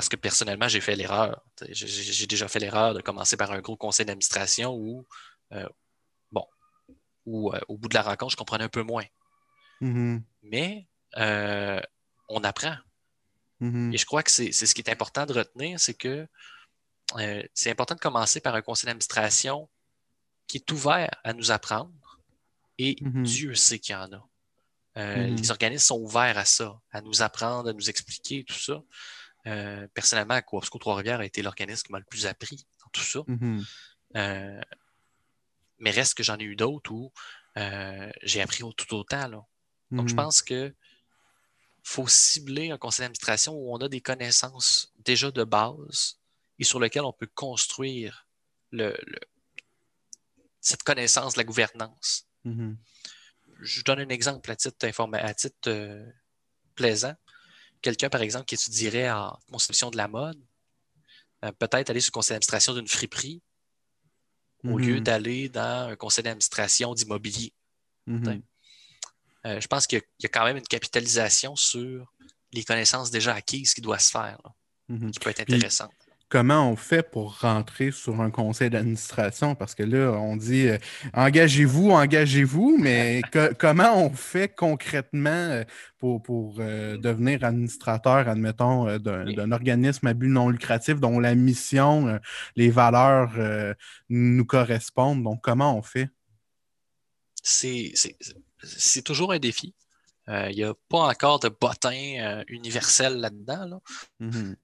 [0.00, 1.44] Parce que personnellement, j'ai fait l'erreur.
[1.68, 5.06] J'ai déjà fait l'erreur de commencer par un gros conseil d'administration où,
[5.52, 5.68] euh,
[6.32, 6.46] bon,
[7.26, 9.04] où euh, au bout de la rencontre, je comprenais un peu moins.
[9.82, 10.24] Mhm.
[10.42, 11.82] Mais euh,
[12.30, 12.78] on apprend.
[13.60, 13.92] Mhm.
[13.92, 16.26] Et je crois que c'est ce qui est important de retenir, c'est que
[17.52, 19.68] c'est important de commencer par un conseil d'administration
[20.46, 22.22] qui est ouvert à nous apprendre.
[22.78, 23.22] Et Mhm.
[23.24, 24.26] Dieu sait qu'il y en a.
[24.96, 25.26] Euh.
[25.26, 28.82] Les organismes sont ouverts à ça, à nous apprendre, à nous expliquer tout ça.
[29.46, 33.20] Euh, personnellement, Coopsco Trois-Rivières a été l'organisme qui m'a le plus appris dans tout ça.
[33.26, 33.64] Mhm.
[34.16, 34.60] Euh,
[35.78, 37.12] mais reste que j'en ai eu d'autres où
[37.56, 39.26] euh, j'ai appris au- tout autant.
[39.28, 39.44] Là.
[39.90, 40.16] Donc, je Mhm.
[40.22, 40.74] pense que
[41.82, 46.18] faut cibler un conseil d'administration où on a des connaissances déjà de base
[46.58, 48.26] et sur lesquelles on peut construire
[48.70, 49.18] le, le-
[50.60, 52.26] cette connaissance de la gouvernance.
[52.44, 52.76] Mhm.
[53.62, 56.06] Je donne un exemple à titre, informa- à titre euh,
[56.74, 57.14] plaisant.
[57.82, 60.38] Quelqu'un, par exemple, qui étudierait en conception de la mode,
[61.44, 63.40] euh, peut-être aller sur le conseil d'administration d'une friperie
[64.64, 64.78] au Mhm.
[64.78, 67.52] lieu d'aller dans un conseil d'administration d'immobilier.
[68.06, 68.42] Mhm.
[69.46, 72.12] Euh, je pense qu'il y, a- il y a quand même une capitalisation sur
[72.52, 74.54] les connaissances déjà acquises qui doit se faire, là,
[74.88, 75.10] Mhm.
[75.12, 75.94] qui peut être intéressante.
[76.30, 79.54] Comment on fait pour rentrer sur un conseil d'administration?
[79.54, 80.78] Parce que là, on dit euh,
[81.12, 85.64] engagez-vous, engagez-vous, mais co- comment on fait concrètement euh,
[85.98, 92.08] pour, pour euh, devenir administrateur, admettons, d'un organisme à but non lucratif dont la mission,
[92.08, 92.18] euh,
[92.56, 93.32] les valeurs
[94.08, 95.22] nous correspondent?
[95.22, 96.08] Donc, comment on fait?
[97.42, 99.74] C'est toujours un défi.
[100.28, 103.64] Il n'y a pas encore de bottin universel là-dedans.
[103.66, 103.80] là.
[104.20, 104.56] Mhm.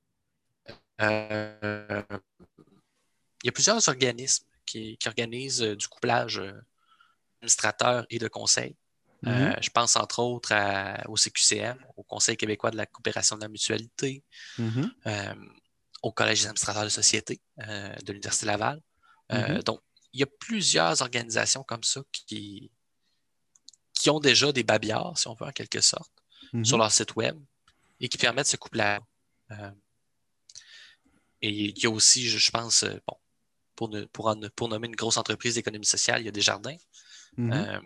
[1.01, 2.03] Euh,
[3.43, 6.53] il y a plusieurs organismes qui, qui organisent euh, du couplage euh,
[7.41, 8.77] administrateur et de conseil.
[9.27, 9.57] Euh, Mhm.
[9.63, 13.49] je pense entre autres à- au CQCM, au Conseil québécois de la coopération de la
[13.49, 14.23] mutualité,
[14.59, 14.93] Mhm.
[15.07, 15.35] euh,
[16.03, 18.81] au Collège des administrateurs de société euh, de l'Université Laval.
[19.33, 19.63] Euh, Mhm.
[19.63, 19.81] Donc,
[20.13, 22.71] il y a plusieurs organisations comme ça qui,
[23.95, 26.13] qui ont déjà des babillards, si on veut, en quelque sorte,
[26.65, 27.37] sur leur site web
[28.01, 29.01] et qui permettent ce couplage.
[31.42, 33.16] Et il y a aussi, je, pense, euh, bon,
[33.75, 36.40] pour, ne- pour, en- pour nommer une grosse entreprise d'économie sociale, il y a des
[36.40, 36.77] jardins.
[37.37, 37.53] Mhm.
[37.53, 37.81] Euh,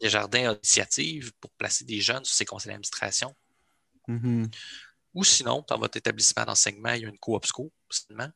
[0.00, 3.34] Desjardins a d'initiatives pour placer des jeunes sur ces conseils d'administration.
[4.06, 4.48] Mhm.
[5.14, 8.30] Ou sinon, dans votre établissement d'enseignement, il y a une coopsco, seulement.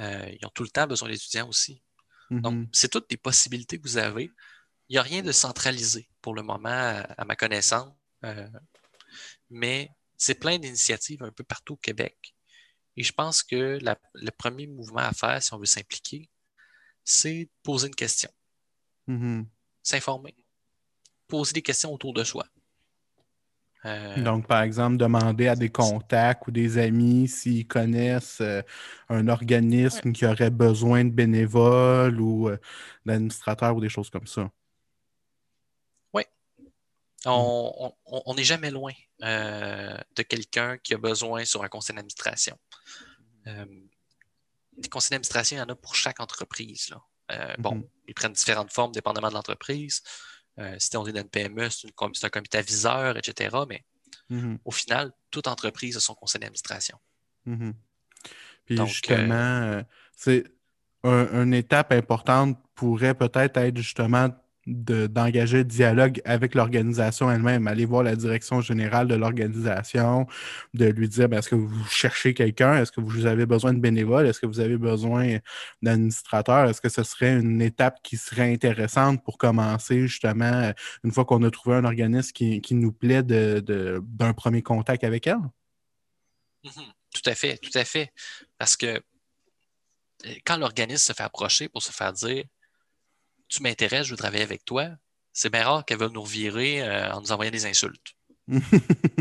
[0.00, 1.82] Euh, ils ont tout le temps besoin d'étudiants aussi.
[2.30, 2.40] Mhm.
[2.42, 4.30] Donc, c'est toutes des possibilités que vous avez.
[4.88, 6.68] il n'y a rien de centralisé pour le moment,
[7.16, 8.48] à, ma connaissance, euh,
[9.48, 12.34] mais c'est plein d'initiatives un peu partout au Québec.
[13.00, 16.28] Et je pense que le premier mouvement à faire, si on veut s'impliquer,
[17.02, 18.28] c'est poser une question.
[19.08, 19.46] Mm-hmm.
[19.82, 20.36] S'informer.
[21.26, 22.44] Poser des questions autour de soi.
[23.86, 28.60] Euh, Donc, par exemple, demander à des contacts ou des amis s'ils connaissent euh,
[29.08, 32.58] un organisme qui aurait besoin de bénévoles ou euh,
[33.06, 34.50] d'administrateurs ou des choses comme ça.
[37.26, 37.90] Oui.
[38.06, 42.56] On n'est jamais loin de quelqu'un qui a besoin sur un conseil d'administration.
[43.44, 46.94] des conseils d'administration, il y en a pour chaque entreprise.
[47.58, 47.88] Bon, mm-hmm.
[48.08, 50.02] ils prennent différentes formes dépendamment de l'entreprise.
[50.58, 51.88] Euh, si on est dans une PME, c'est
[52.24, 53.56] un comité aviseur, etc.
[53.68, 53.84] Mais
[54.30, 54.58] mm-hmm.
[54.64, 56.98] au final, toute entreprise a son conseil d'administration.
[57.46, 57.72] Mm-hmm.
[58.66, 59.82] Puis justement, euh,
[60.16, 60.44] c'est
[61.04, 64.28] une étape importante pourrait peut-être être justement
[64.66, 70.26] d'engager le dialogue avec l'organisation elle-même, aller voir la direction générale de l'organisation,
[70.74, 73.78] de lui dire ben, est-ce que vous cherchez quelqu'un, est-ce que vous avez besoin de
[73.80, 75.38] bénévoles, est-ce que vous avez besoin
[75.82, 80.72] d'administrateurs, est-ce que ce serait une étape qui serait intéressante pour commencer justement
[81.04, 85.38] une fois qu'on a trouvé un organisme qui, nous plaît d'un premier contact avec elle?
[86.64, 86.92] Mm-hmm.
[87.14, 88.12] Tout à fait, tout à fait.
[88.58, 88.86] Parce que
[90.26, 92.44] euh, quand l'organisme se fait approcher pour se faire dire
[93.50, 94.88] tu m'intéresses, je veux travailler avec toi,
[95.32, 98.14] c'est bien rare qu'elle va nous revirer euh, en nous envoyant des insultes.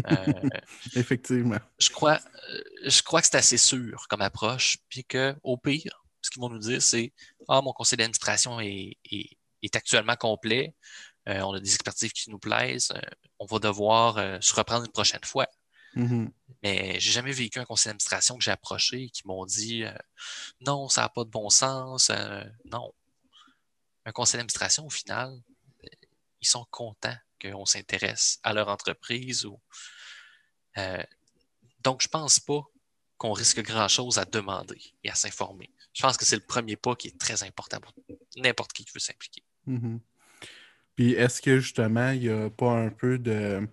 [0.09, 0.49] Euh,
[0.95, 1.59] Effectivement.
[1.77, 6.31] Je crois, euh, je crois que c'est assez sûr comme approche, puis qu'au pire, ce
[6.31, 7.13] qu'ils vont nous dire, c'est
[7.47, 8.95] Ah, mon conseil d'administration est,
[9.75, 10.73] actuellement complet,
[11.27, 12.91] on a des expertises qui nous plaisent,
[13.37, 15.47] on va devoir se reprendre une prochaine fois.
[15.95, 16.29] Mm-hmm.
[16.63, 19.83] Mais j'ai jamais vécu un conseil d'administration que j'ai approché et qui m'ont dit
[20.61, 22.09] non, ça n'a pas de bon sens.
[22.71, 22.91] non,
[24.09, 25.31] un conseil d'administration, au final,
[26.41, 29.45] ils sont contents qu'on s'intéresse à leur entreprise.
[29.45, 29.61] Ou,
[30.77, 31.03] euh,
[31.81, 32.61] donc, je ne pense pas
[33.17, 35.69] qu'on risque grand-chose à demander et à s'informer.
[35.93, 37.93] Je pense que c'est le premier pas qui est très important pour
[38.37, 39.43] n'importe qui qui veut s'impliquer.
[39.67, 39.99] Mm-hmm.
[40.95, 43.67] Puis, est-ce que justement, il n'y a pas un peu de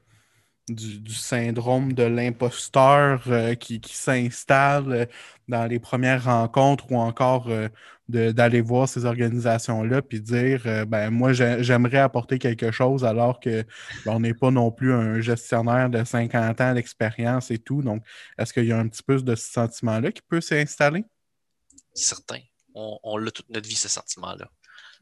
[0.68, 5.06] du, syndrome de l'imposteur euh, qui, s'installe euh,
[5.48, 7.68] dans les premières rencontres ou encore euh,
[8.08, 13.64] d'aller voir ces organisations-là puis dire ben moi j'aimerais apporter quelque chose alors que
[14.04, 17.82] ben, on n'est pas non plus un gestionnaire de 50 ans d'expérience et tout.
[17.82, 18.04] Donc,
[18.38, 21.04] est-ce qu'il y a un petit peu de ce sentiment-là qui peut s'installer?
[21.94, 22.38] Certain.
[22.76, 24.48] On, on l'a toute notre vie, ce sentiment-là.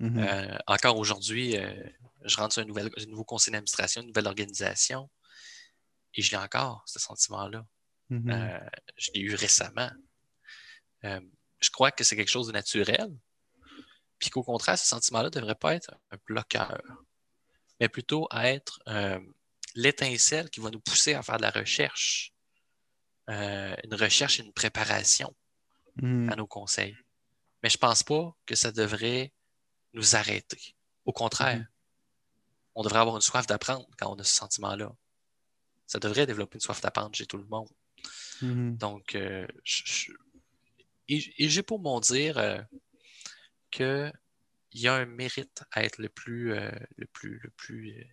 [0.01, 0.61] Mm-hmm.
[0.67, 1.57] encore aujourd'hui,
[2.25, 5.11] je rentre sur un, nouvel, un nouveau conseil d'administration, une nouvelle organisation.
[6.15, 7.65] Et je l'ai encore, ce sentiment-là.
[8.11, 8.31] Mm-hmm.
[8.33, 9.91] Euh, je l'ai eu récemment.
[11.05, 11.21] Euh,
[11.61, 13.11] je crois que c'est quelque chose de naturel.
[14.19, 16.81] Puis qu'au contraire, ce sentiment-là ne devrait pas être un bloqueur,
[17.81, 19.19] mais plutôt être euh,
[19.75, 22.33] l'étincelle qui va nous pousser à faire de la recherche.
[23.29, 25.35] une recherche et une préparation
[25.99, 26.33] mm-hmm.
[26.33, 26.97] à nos conseils.
[27.63, 29.33] Mais je ne pense pas que ça devrait
[29.95, 30.77] nous arrêter.
[31.05, 31.67] Au contraire, mm-hmm.
[32.77, 34.95] on devrait avoir une soif d'apprendre quand on a ce sentiment-là
[35.87, 37.69] ça devrait développer une soif d'apprendre chez tout le monde.
[38.43, 38.79] Mm-hmm.
[38.79, 39.47] Donc, euh,
[41.09, 42.61] et, j'ai pour mon dire euh,
[43.71, 44.13] qu'il
[44.73, 48.07] y a un mérite à être le plus, euh, le plus, le plus,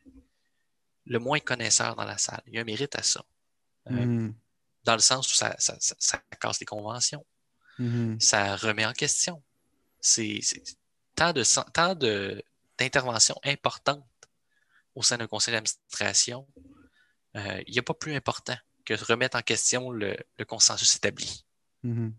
[1.06, 2.42] le moins connaisseur dans la salle.
[2.48, 3.24] Il y a un mérite à ça.
[3.90, 4.34] Mm-hmm.
[4.84, 5.56] Dans le sens où ça,
[6.40, 7.26] casse les conventions.
[7.80, 8.20] Mm-hmm.
[8.20, 9.42] Ça remet en question.
[10.00, 10.42] C'est
[11.16, 11.96] tant de tant
[12.78, 14.04] d'interventions importantes
[14.96, 16.48] au sein d'un conseil d'administration
[17.36, 20.16] il n'y a pas plus important que de remettre en question le,
[20.48, 21.46] consensus établi.
[21.86, 22.12] Mm-hmm.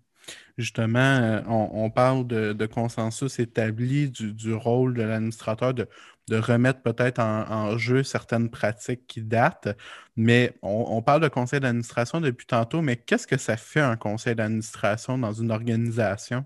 [0.59, 5.89] Justement, euh, on, parle de, consensus établi, du, rôle de l'administrateur de,
[6.31, 9.77] remettre peut-être en, jeu certaines pratiques qui datent,
[10.17, 14.35] mais on, parle de conseil d'administration depuis tantôt, mais qu'est-ce que ça fait un conseil
[14.35, 16.45] d'administration dans une organisation?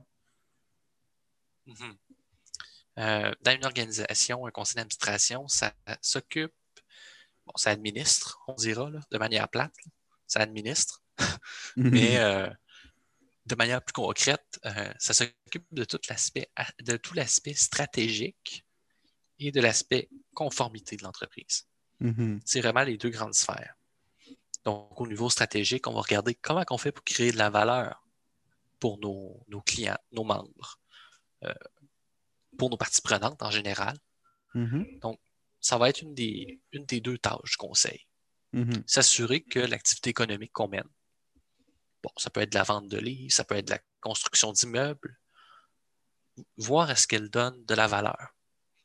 [1.69, 1.97] Mm-hmm.
[2.99, 6.53] Euh, dans une organisation, un conseil d'administration, ça s'occupe
[7.47, 9.75] bon, ça administre, on dira, de manière plate.
[10.27, 11.03] Ça administre.
[11.77, 12.49] Mais euh,
[13.47, 18.65] de manière plus concrète, euh, ça s'occupe de tout l'aspect de tout l'aspect stratégique
[19.39, 21.67] et de l'aspect conformité de l'entreprise.
[22.01, 22.41] Mm-hmm.
[22.45, 23.75] C'est vraiment les deux grandes sphères.
[24.65, 28.03] Donc, au niveau stratégique, on va regarder comment on fait pour créer de la valeur
[28.81, 30.81] pour nos, clients, nos membres,
[31.45, 31.55] euh,
[32.59, 33.97] pour nos parties prenantes en général.
[34.55, 35.01] Mm-hmm.
[35.01, 35.21] Donc,
[35.67, 38.07] ça va être une des, une des deux tâches du conseil.
[38.55, 38.85] Mm-hmm.
[38.87, 40.89] S'assurer que l'activité économique qu'on mène,
[42.05, 44.53] bon, ça peut être de la vente de livres, ça peut être de la construction
[44.53, 45.19] d'immeubles,
[46.57, 48.29] voir est-ce qu'elle donne de la valeur.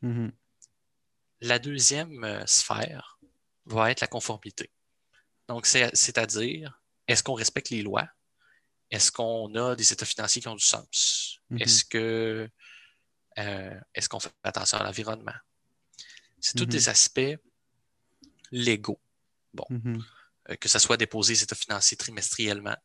[0.01, 0.31] Mm-hmm.
[1.41, 3.19] la deuxième euh, sphère
[3.65, 4.71] va être la conformité.
[5.47, 8.09] Donc, c'est-à-dire, est-ce qu'on respecte les lois?
[8.89, 11.39] Est-ce qu'on a des états financiers qui ont du sens?
[11.51, 11.61] Mhm.
[11.61, 12.49] Est-ce que
[13.37, 15.39] euh, est-ce qu'on fait attention à l'environnement?
[16.41, 16.69] C'est tous Mhm.
[16.69, 17.37] des aspects
[18.51, 18.99] légaux.
[19.69, 20.03] Mhm.
[20.49, 22.75] Euh, que ça soit déposé les états financiers trimestriellement,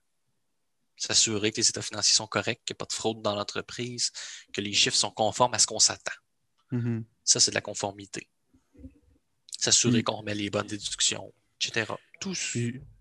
[0.96, 4.12] s'assurer que les états financiers sont corrects, qu'il n'y a pas de fraude dans l'entreprise,
[4.52, 6.12] que les chiffres sont conformes à ce qu'on s'attend.
[6.72, 7.04] Mhm.
[7.24, 8.28] Ça, c'est de la conformité.
[9.58, 10.04] S'assurer Mm.
[10.04, 11.92] qu'on remet les bonnes déductions, etc.
[12.20, 12.34] Tout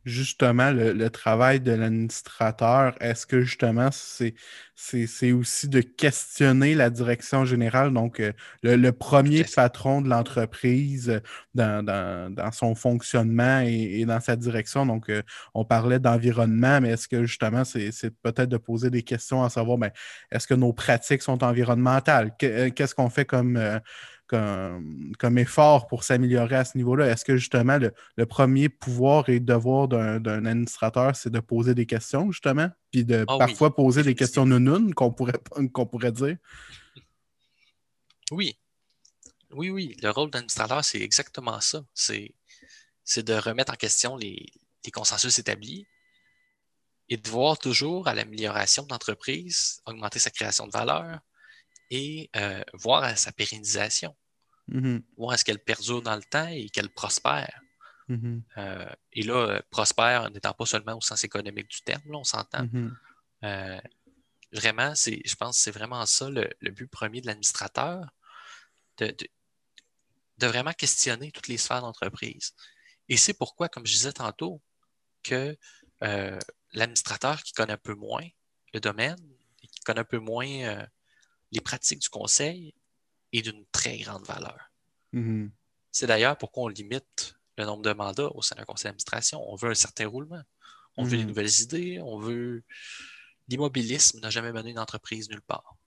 [0.05, 4.35] justement, le, le travail de l'administrateur, est-ce que justement, c'est,
[4.75, 8.31] c'est, c'est aussi de questionner la direction générale, donc euh,
[8.63, 11.19] le, le premier patron de l'entreprise euh,
[11.53, 14.85] dans, dans- dans son fonctionnement et, et dans sa direction?
[14.85, 15.21] Donc, euh,
[15.53, 19.49] on parlait d'environnement, mais est-ce que justement, c'est, c'est peut-être de poser des questions à
[19.49, 19.91] savoir, ben,
[20.31, 22.31] est-ce que nos pratiques sont environnementales?
[22.37, 23.79] Que- Qu'est-ce qu'on fait comme, euh,
[24.27, 27.07] comme, comme effort pour s'améliorer à ce niveau-là?
[27.07, 31.85] Est-ce que justement, le, le premier pouvoir et devoir d'un administrateur, c'est de poser des
[31.85, 35.39] questions, justement, puis de Ah oui, parfois poser des questions nounounes qu'on pourrait,
[35.73, 36.37] qu'on pourrait dire?
[38.31, 38.57] Oui.
[39.51, 39.95] Oui, oui.
[40.01, 41.83] Le rôle d'administrateur, c'est exactement ça.
[41.93, 42.33] C'est
[43.05, 44.51] c'est de remettre en question les,
[44.83, 45.85] les consensus établis
[47.07, 51.19] et de voir toujours à l'amélioration de l'entreprise, augmenter sa création de valeur
[51.91, 54.15] et euh, voir à sa pérennisation,
[54.67, 57.61] Mhm, voir à ce qu'elle perdure dans le temps et qu'elle prospère.
[58.07, 62.17] mhm, Euh, et là, euh, prospère n'étant pas seulement au sens économique du terme, là,
[62.17, 62.65] on s'entend.
[62.65, 62.97] mhm,
[63.43, 63.79] Euh,
[64.53, 68.05] vraiment, c'est, je pense que c'est vraiment ça le, le but premier de l'administrateur,
[68.97, 69.29] de, de-
[70.37, 72.53] de vraiment questionner toutes les sphères d'entreprise.
[73.09, 74.61] Et c'est pourquoi, comme je disais tantôt,
[75.23, 75.57] que
[76.73, 78.27] l'administrateur qui connaît un peu moins
[78.73, 79.17] le domaine,
[79.71, 80.85] qui connaît un peu moins
[81.55, 82.73] les pratiques du conseil,
[83.33, 84.71] est d'une très grande valeur.
[85.13, 85.51] mhm.
[85.91, 89.41] C'est d'ailleurs pourquoi on limite le nombre de mandats au sein d'un conseil d'administration.
[89.49, 90.43] On veut un certain roulement.
[90.97, 92.01] On veut des nouvelles idées.
[92.01, 92.63] On veut.
[93.47, 95.77] L'immobilisme n'a jamais mené une entreprise nulle part.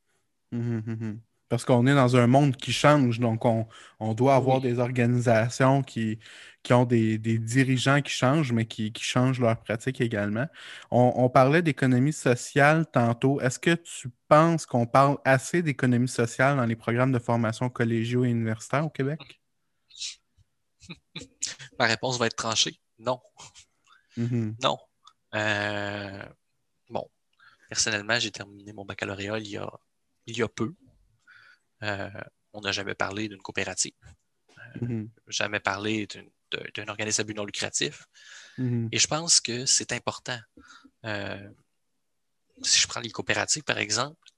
[0.51, 1.21] Mhm, mhm.
[1.49, 3.67] Parce qu'on est dans un monde qui change, donc on,
[4.01, 4.63] on doit avoir Oui.
[4.63, 6.19] des organisations qui,
[6.63, 10.47] qui ont des, des dirigeants qui changent, mais qui, qui changent leurs pratiques également.
[10.91, 13.41] On, on parlait d'économie sociale tantôt.
[13.41, 18.25] Est-ce que tu penses qu'on parle assez d'économie sociale dans les programmes de formation collégiaux
[18.25, 19.41] et universitaires au Québec?
[21.79, 22.81] Ma réponse va être tranchée.
[22.99, 23.21] Non.
[24.17, 24.79] Mhm, Non.
[25.35, 26.25] Euh,
[26.91, 27.09] bon.
[27.69, 29.71] Personnellement, j'ai terminé mon baccalauréat il y a,
[30.27, 30.75] il y a peu.
[31.83, 32.11] Euh,
[32.53, 33.93] on n'a jamais parlé d'une coopérative,
[34.81, 36.07] mhm, jamais parlé
[36.75, 38.07] d'un organisme à but non lucratif.
[38.59, 40.39] mhm, Et je pense que c'est important.
[41.05, 41.49] Euh,
[42.63, 44.29] si je prends les coopératives, par exemple,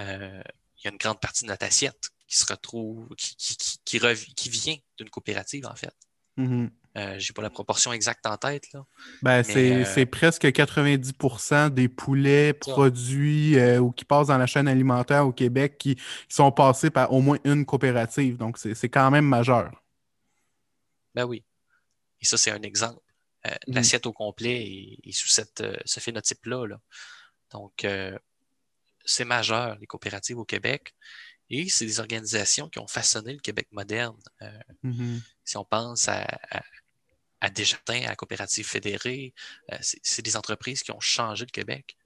[0.00, 0.42] euh,
[0.78, 3.78] il y a une grande partie de notre assiette qui se retrouve, qui, qui, qui,
[3.84, 5.94] qui rev- qui vient d'une coopérative, en fait.
[6.36, 6.70] mhm.
[6.96, 8.84] Euh, j'ai pas la proportion exacte en tête, là.
[9.22, 14.46] Ben, c'est euh, c'est presque 90% des poulets produits euh, ou qui passent dans la
[14.46, 16.02] chaîne alimentaire au Québec qui, qui
[16.34, 18.36] sont passés par au moins une coopérative.
[18.38, 19.70] Donc, c'est quand même majeur.
[21.14, 21.44] Ben oui.
[22.20, 23.00] Et ça, c'est un exemple.
[23.44, 23.74] Mhm.
[23.74, 26.66] L'assiette au complet est, est sous cette, ce phénotype-là.
[26.66, 26.80] là.
[27.52, 27.86] Donc,
[29.04, 30.94] c'est majeur, les coopératives au Québec.
[31.48, 34.16] Et c'est des organisations qui ont façonné le Québec moderne.
[34.42, 35.22] Euh, Mhm.
[35.44, 36.62] si on pense à, à,
[37.46, 39.32] à Desjardins, à la Coopérative Fédérée,
[39.72, 41.96] euh, c'est des entreprises qui ont changé le Québec.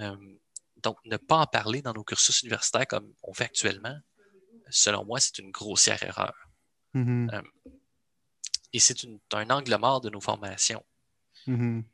[0.00, 0.16] Euh,
[0.82, 3.98] donc, ne pas en parler dans nos cursus universitaires comme on fait actuellement,
[4.70, 6.34] selon moi, c'est une grossière erreur.
[6.94, 7.30] Mhm.
[8.72, 8.96] Et c'est
[9.32, 10.84] un angle mort de nos formations.
[11.46, 11.84] Mhm.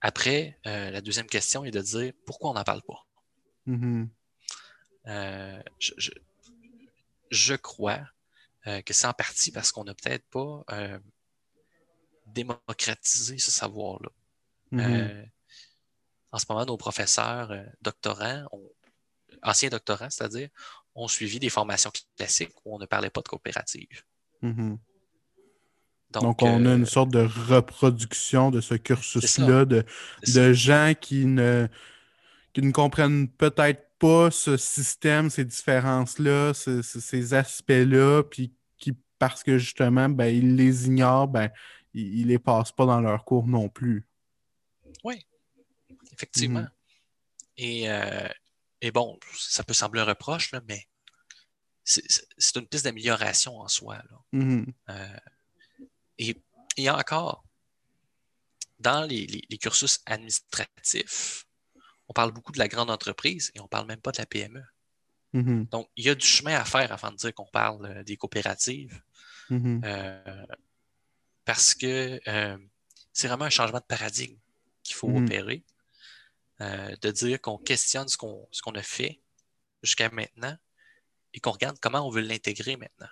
[0.00, 3.06] Après, euh, la deuxième question est de dire pourquoi on n'en parle pas?
[3.66, 4.08] Mhm.
[5.06, 6.10] Euh, je, je-
[7.30, 8.04] je crois euh,
[8.64, 10.98] que c'est en partie parce qu'on n'a peut-être pas euh,
[12.26, 14.10] démocratisé ce savoir-là.
[14.70, 14.80] Mhm.
[14.80, 15.24] Euh,
[16.32, 18.46] en ce moment, nos professeurs euh, doctorants,
[19.42, 20.48] anciens doctorants, c'est-à-dire,
[20.94, 24.02] ont suivi des formations classiques où on ne parlait pas de coopérative.
[24.40, 24.78] Mhm.
[26.10, 29.84] Donc, Donc, on a euh, une sorte de reproduction de ce cursus-là, de,
[30.26, 31.68] de gens qui ne,
[32.52, 38.92] qui ne comprennent peut-être pas ce système, ces différences-là, ce- ce- ces aspects-là, puis qui,
[39.18, 41.50] parce que justement, ben, ils les ignorent, ben,
[41.94, 44.04] ils, ils les passent pas dans leur cours non plus.
[46.12, 46.60] Effectivement.
[46.60, 46.70] Mhm.
[47.56, 48.28] Et, euh,
[48.80, 50.86] et bon, ça peut sembler un reproche, là, mais
[51.84, 52.02] c'est-
[52.56, 53.96] une piste d'amélioration en soi.
[53.96, 54.18] là.
[54.32, 54.66] Mhm.
[54.90, 55.16] Euh,
[56.18, 56.36] et,
[56.76, 57.44] et encore,
[58.80, 61.46] dans les, les- les cursus administratifs,
[62.08, 64.62] on parle beaucoup de la grande entreprise et on parle même pas de la PME.
[65.32, 65.66] Mhm.
[65.66, 68.16] Donc, il y a du chemin à faire avant de dire qu'on parle euh, des
[68.16, 69.00] coopératives.
[69.50, 69.80] Mhm.
[69.84, 70.46] Euh,
[71.44, 72.58] parce que euh,
[73.12, 74.36] c'est vraiment un changement de paradigme
[74.82, 75.24] qu'il faut Mhm.
[75.24, 75.64] opérer.
[76.60, 79.20] Euh, de dire qu'on questionne ce qu'on ce qu'on a fait
[79.82, 80.56] jusqu'à maintenant
[81.34, 83.08] et qu'on regarde comment on veut l'intégrer maintenant.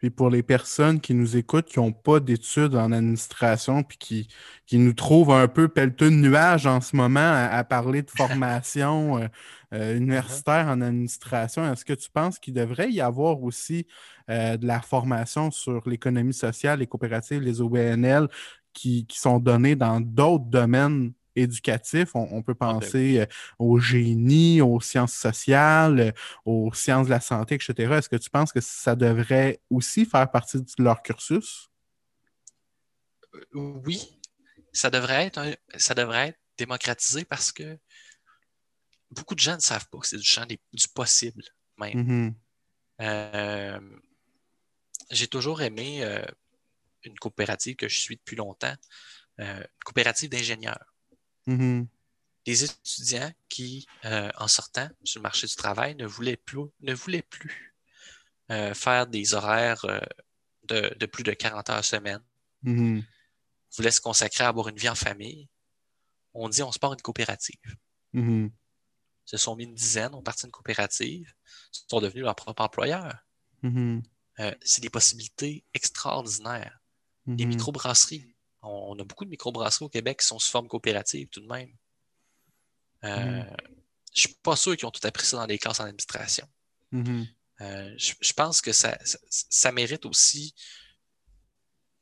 [0.00, 4.28] Puis pour les personnes qui nous écoutent, qui n'ont pas d'études en administration, puis qui,
[4.66, 8.10] qui nous trouvent un peu pelleteux de nuages en ce moment à, à parler de
[8.16, 9.28] formation euh,
[9.74, 13.86] euh, universitaire en administration, est-ce que tu penses qu'il devrait y avoir aussi
[14.30, 18.28] euh, de la formation sur l'économie sociale, les coopératives, les OBNL
[18.72, 23.26] qui, qui sont données dans d'autres domaines On, on peut Ah, ben penser euh,
[23.58, 26.12] au génie, aux sciences sociales, euh,
[26.44, 27.98] aux sciences de la santé, etc.
[27.98, 31.70] Est-ce que tu penses que ça devrait aussi faire partie de leur cursus?
[33.54, 34.18] Oui,
[34.72, 37.78] ça devrait être, un- ça devrait être démocratisé parce que
[39.10, 41.42] beaucoup de gens ne savent pas que c'est du champ des- du possible
[41.78, 41.98] même.
[41.98, 42.34] Mhm.
[43.00, 43.80] Euh,
[45.10, 46.24] j'ai toujours aimé euh,
[47.04, 48.74] une coopérative que je suis depuis longtemps,
[49.40, 50.84] euh, une coopérative d'ingénieurs.
[51.50, 51.88] Mhm.
[52.46, 56.94] Des étudiants qui, euh, en sortant sur le marché du travail, ne voulaient plus, ne
[56.94, 57.74] voulaient plus
[58.50, 60.00] euh, faire des horaires euh,
[60.64, 62.22] de, de plus de 40 heures semaine,
[62.62, 63.04] Mhm.
[63.76, 65.48] voulaient se consacrer à avoir une vie en famille.
[66.34, 67.76] On dit on se part une coopérative.
[68.12, 68.50] Mhm.
[69.26, 71.32] Ils se sont mis une dizaine, ont parti une coopérative,
[71.70, 73.24] sont devenus leur propre employeur.
[73.64, 76.78] Euh, c'est des possibilités extraordinaires.
[77.26, 77.50] Les Mhm.
[77.50, 78.34] microbrasseries.
[78.62, 81.46] On, on a beaucoup de microbrasseries au Québec qui sont sous forme coopérative tout de
[81.46, 81.70] même.
[83.04, 83.44] Euh,
[84.14, 86.46] Je suis pas sûr qu'ils ont tout appris ça dans les classes en administration.
[86.92, 87.26] Mhm.
[87.60, 90.54] Euh, je, je pense que ça, ça, ça mérite aussi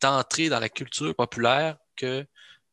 [0.01, 2.27] d'entrer dans la culture populaire que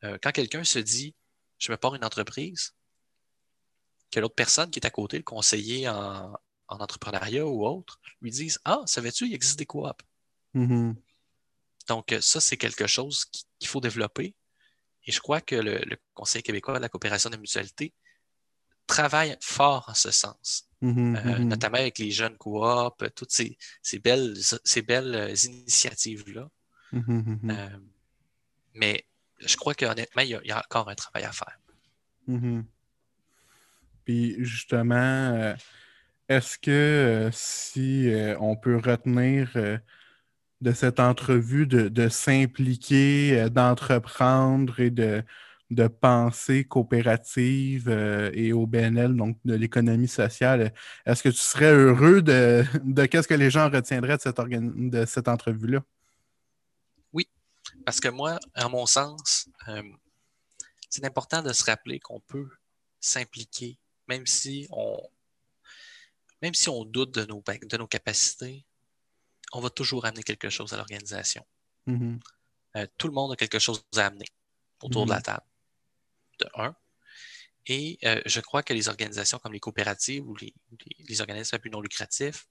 [0.04, 1.16] euh, quand quelqu'un se dit
[1.58, 2.76] je me pars une entreprise,
[4.12, 6.34] que l'autre personne qui est à côté, le conseiller en,
[6.68, 10.04] en entrepreneuriat ou autre, lui dise Ah, savais-tu, il existe des coops.
[10.54, 10.96] Mhm.
[11.88, 14.36] Donc, euh, ça, c'est quelque chose qui- qu'il faut développer.
[15.06, 17.94] Et je crois que le, le Conseil québécois de la coopération de mutualité
[18.88, 21.16] travaille fort en ce sens, Mhm.
[21.16, 21.48] Euh, Mhm.
[21.48, 26.50] notamment avec les jeunes coops, euh, toutes ces, ces belles, ces belles initiatives-là.
[26.92, 27.40] Mhm.
[27.52, 27.78] Euh,
[28.74, 29.06] mais
[29.40, 31.58] je crois qu'honnêtement, il y, a, il y a encore un travail à faire.
[34.06, 35.56] Puis justement,
[36.30, 39.78] est-ce que si on peut retenir euh,
[40.66, 45.24] de cette entrevue de, s'impliquer, euh, d'entreprendre et de,
[45.70, 50.74] de penser coopérative euh, et au BNL, donc de l'économie sociale,
[51.06, 55.30] est-ce que tu serais heureux de, de qu'est-ce que les gens retiendraient de cette, de
[55.30, 55.82] entrevue-là?
[57.86, 59.84] Parce que moi, à mon sens, euh,
[60.90, 62.50] c'est important de se rappeler qu'on peut
[63.00, 64.98] s'impliquer, même si on,
[66.42, 68.66] même si on doute de nos, de nos capacités,
[69.58, 71.46] on va toujours amener quelque chose à l'organisation.
[71.88, 72.20] Mhm.
[72.76, 74.28] Euh, tout le monde a quelque chose à amener
[74.84, 75.24] autour de la Mhm.
[75.24, 75.46] table,
[76.40, 76.76] de un.
[77.68, 80.54] Et euh, je crois que les organisations comme les coopératives ou les,
[80.86, 82.48] les- les organismes à but non lucratif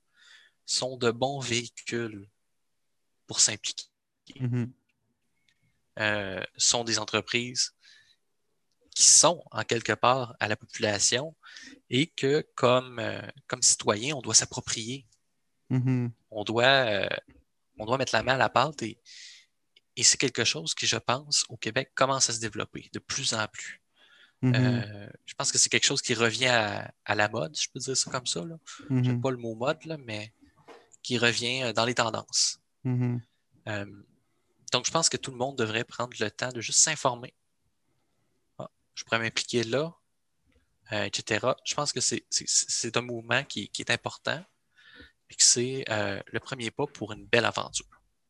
[0.67, 2.29] sont de bons véhicules
[3.27, 3.87] pour s'impliquer.
[4.41, 4.73] Mhm.
[6.01, 7.73] euh, sont des entreprises
[8.97, 11.37] qui sont en quelque part à la population
[11.89, 15.07] et que comme, euh, comme citoyen, on doit s'approprier.
[15.75, 16.12] Mhm.
[16.31, 17.09] On doit, euh,
[17.79, 18.99] on doit mettre la main à la pâte et,
[19.97, 23.35] et c'est quelque chose qui, je pense, au Québec commence à se développer de plus
[23.35, 23.81] en plus.
[24.43, 24.55] Mhm.
[24.55, 27.79] Euh, je pense que c'est quelque chose qui revient à, à la mode, je peux
[27.81, 28.45] dire ça comme ça.
[28.45, 28.57] Là.
[28.91, 29.05] Mhm.
[29.05, 30.33] J'aime pas le mot mode, là, mais
[31.03, 32.61] qui revient euh, dans les tendances.
[33.68, 33.87] Euh,
[34.72, 37.33] donc, je pense que tout le monde devrait prendre le temps de juste s'informer.
[38.59, 39.95] Ah, je pourrais m'impliquer là,
[40.93, 41.47] euh, etc.
[41.64, 44.45] Je pense que c'est- un mouvement qui, qui est important
[45.37, 47.87] que c'est euh, le premier pas pour une belle aventure.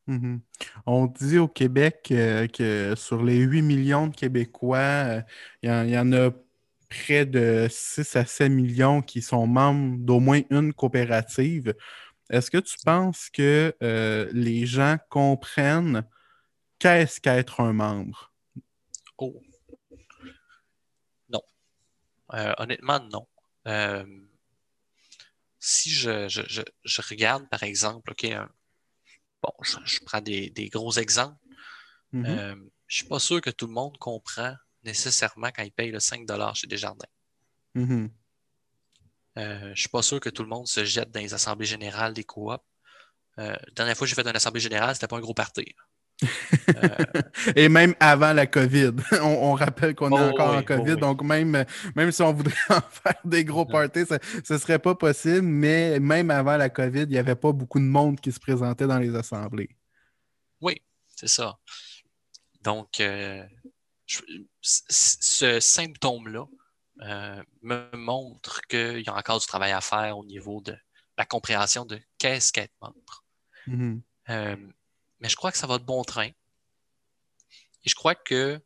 [0.06, 0.40] Mhm.
[0.86, 5.22] On dit au Québec euh, que sur les 8 millions de Québécois, euh,
[5.62, 6.30] il y, en- il y en a
[6.90, 11.74] près de 6 à 7 millions qui sont membres d'au moins une coopérative.
[12.30, 13.74] Est-ce que tu penses que
[14.32, 16.04] les gens comprennent
[16.78, 18.32] qu'est-ce qu'être un membre?
[19.18, 19.40] Oh.
[21.28, 21.42] Non.
[22.58, 23.26] Honnêtement, non.
[25.66, 28.50] Si je, je, je, je regarde, par exemple, OK, un-
[29.42, 31.38] bon, je, je prends des, des gros exemples.
[32.12, 32.26] Mhm.
[32.26, 32.56] Euh,
[32.86, 36.28] je suis pas sûr que tout le monde comprend nécessairement quand il paye le 5
[36.54, 37.08] chez Desjardins.
[37.74, 38.10] Mhm.
[39.38, 42.12] Euh, je suis pas sûr que tout le monde se jette dans les assemblées générales
[42.12, 42.62] des coops.
[43.38, 45.74] Euh, la dernière fois que j'ai fait une assemblée générale, c'était pas un gros party.
[47.56, 48.92] Et même avant la COVID.
[49.22, 51.00] On, rappelle qu'on est Oh encore en COVID, oh oui.
[51.00, 54.18] donc même, même si on voudrait en faire des gros parties, ça
[54.50, 55.42] ne serait pas possible.
[55.42, 58.86] Mais même avant la COVID, il n'y avait pas beaucoup de monde qui se présentait
[58.86, 59.70] dans les assemblées.
[60.60, 61.58] Oui, c'est ça.
[62.62, 63.44] Donc, euh,
[64.06, 64.22] je-
[64.62, 66.46] ce symptôme-là
[67.02, 70.76] euh, me montre qu'il y a encore du travail à faire au niveau de
[71.18, 73.24] la compréhension de qu'est-ce qu'être membre.
[73.66, 74.02] Mhm.
[74.30, 74.56] Euh,
[75.24, 76.26] mais je crois que ça va de bon train.
[76.26, 78.60] Et je crois que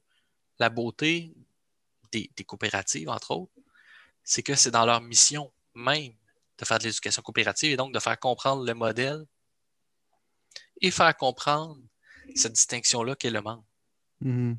[0.59, 1.33] la beauté
[2.11, 3.53] des, des coopératives, entre autres,
[4.25, 6.13] c'est que c'est dans leur mission même
[6.59, 9.25] de faire de l'éducation coopérative et donc de faire comprendre le modèle
[10.81, 11.79] et faire comprendre
[12.35, 13.65] cette distinction-là qu'est le membre.
[14.21, 14.59] Mhm.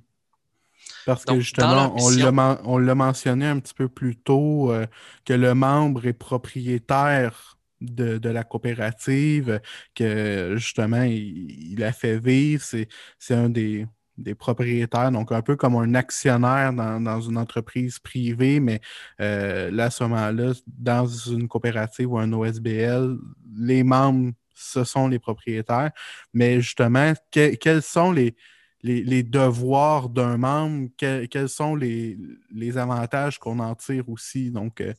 [1.05, 4.87] Parce Donc, que justement, mission- on l'a mentionné un petit peu plus tôt, euh,
[5.25, 9.61] que le membre est propriétaire de, la coopérative,
[9.95, 13.87] que justement, il, a fait vivre, c'est un des,
[14.37, 18.81] propriétaires, donc un peu comme un actionnaire dans, une entreprise privée, mais
[19.21, 23.17] euh, là, à ce moment-là, dans une coopérative ou un OSBL,
[23.57, 25.91] les membres, ce sont les propriétaires.
[26.33, 28.35] Mais justement, que- quels sont les,
[28.83, 32.17] devoirs d'un membre, que- quels sont les,
[32.51, 34.51] les avantages qu'on en tire aussi?
[34.51, 34.93] Donc, euh,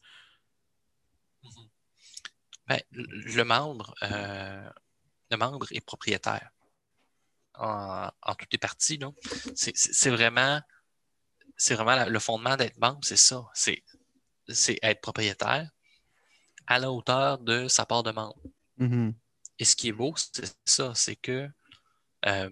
[2.71, 4.71] Ben, le membre, euh,
[5.33, 6.51] le membre est propriétaire
[7.55, 8.99] en, en toutes les parties.
[9.55, 10.61] C'est vraiment,
[11.57, 13.45] c'est vraiment la- le fondement d'être membre, c'est ça.
[13.55, 15.69] C'est être propriétaire
[16.69, 18.37] à la hauteur de sa part de membre.
[18.79, 19.15] mhm,
[19.59, 21.49] Et ce qui est beau, c'est ça, c'est que
[22.27, 22.51] euh,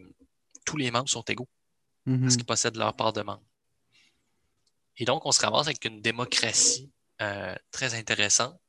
[0.66, 1.48] tous les membres sont égaux
[2.06, 3.44] mhm, parce qu'ils possèdent leur part de membre.
[4.96, 6.90] Et donc, on se ramasse avec une démocratie
[7.22, 8.60] euh, très intéressante.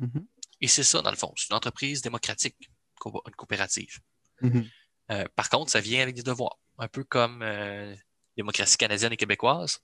[0.00, 0.26] mhm,
[0.60, 1.32] Et c'est ça, dans le fond.
[1.36, 2.56] C'est une entreprise démocratique,
[3.04, 3.98] une coopérative.
[4.42, 4.68] mhm,
[5.10, 6.58] Euh, par contre, ça vient avec des devoirs.
[6.78, 7.94] Un peu comme euh,
[8.36, 9.80] démocratie canadienne et québécoise.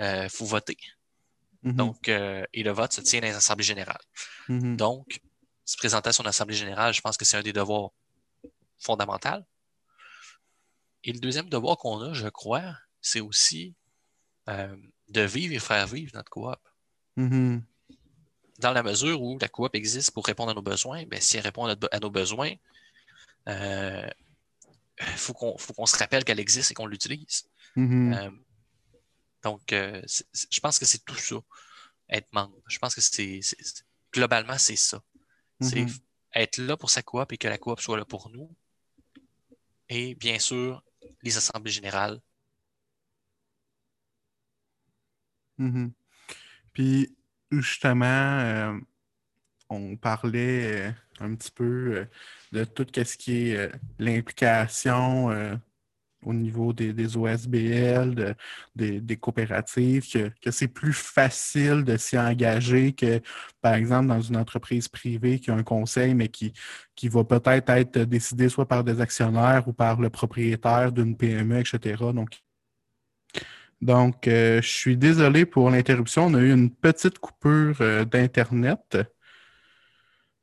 [0.00, 0.76] Il faut voter.
[1.62, 4.02] mhm, Donc, euh, et le vote se tient dans les assemblées générales.
[4.48, 5.20] mhm, Donc,
[5.64, 7.90] se présenter à son assemblée générale, je pense que c'est un des devoirs
[8.78, 9.42] fondamentaux.
[11.04, 13.74] Et le deuxième devoir qu'on a, je crois, c'est aussi
[14.48, 14.76] euh,
[15.08, 16.58] de vivre et faire vivre notre coop.
[18.58, 21.44] Dans la mesure où la coop existe pour répondre à nos besoins, ben, si elle
[21.44, 22.52] répond à, notre- à nos besoins,
[23.46, 24.12] il
[25.16, 27.48] faut qu'on faut qu'on se rappelle qu'elle existe et qu'on l'utilise.
[27.76, 28.30] mhm, Euh,
[29.42, 30.02] donc, euh,
[30.50, 31.36] je pense que c'est tout ça,
[32.10, 32.56] être membre.
[32.68, 33.40] Je pense que c'est
[34.12, 35.02] globalement, c'est ça.
[35.60, 35.90] C'est mhm.
[36.34, 38.50] être là pour sa coop et que la coop soit là pour nous.
[39.90, 40.82] Et bien sûr,
[41.22, 42.20] les assemblées générales.
[45.58, 45.92] Mhm.
[46.72, 47.16] Puis,
[47.50, 48.78] justement, euh,
[49.70, 50.90] on parlait euh,
[51.20, 51.64] un petit peu
[51.96, 52.04] euh,
[52.52, 55.58] de tout ce qui est l'implication
[56.24, 58.14] au niveau des, OSBL,
[58.74, 63.20] de- des, coopératives, que, que c'est plus facile de s'y engager que,
[63.60, 66.52] par exemple, dans une entreprise privée qui a un conseil, mais qui,
[66.94, 71.60] qui va peut-être être décidé soit par des actionnaires ou par le propriétaire d'une PME,
[71.60, 72.12] etc.
[72.12, 72.40] Donc,
[73.80, 76.26] donc, euh, je suis désolé pour l'interruption.
[76.26, 78.98] On a eu une petite coupure euh, d'Internet.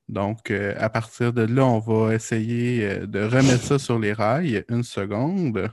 [0.07, 4.63] Donc, euh, à partir de là, on va essayer de remettre ça sur les rails.
[4.69, 5.69] Une seconde.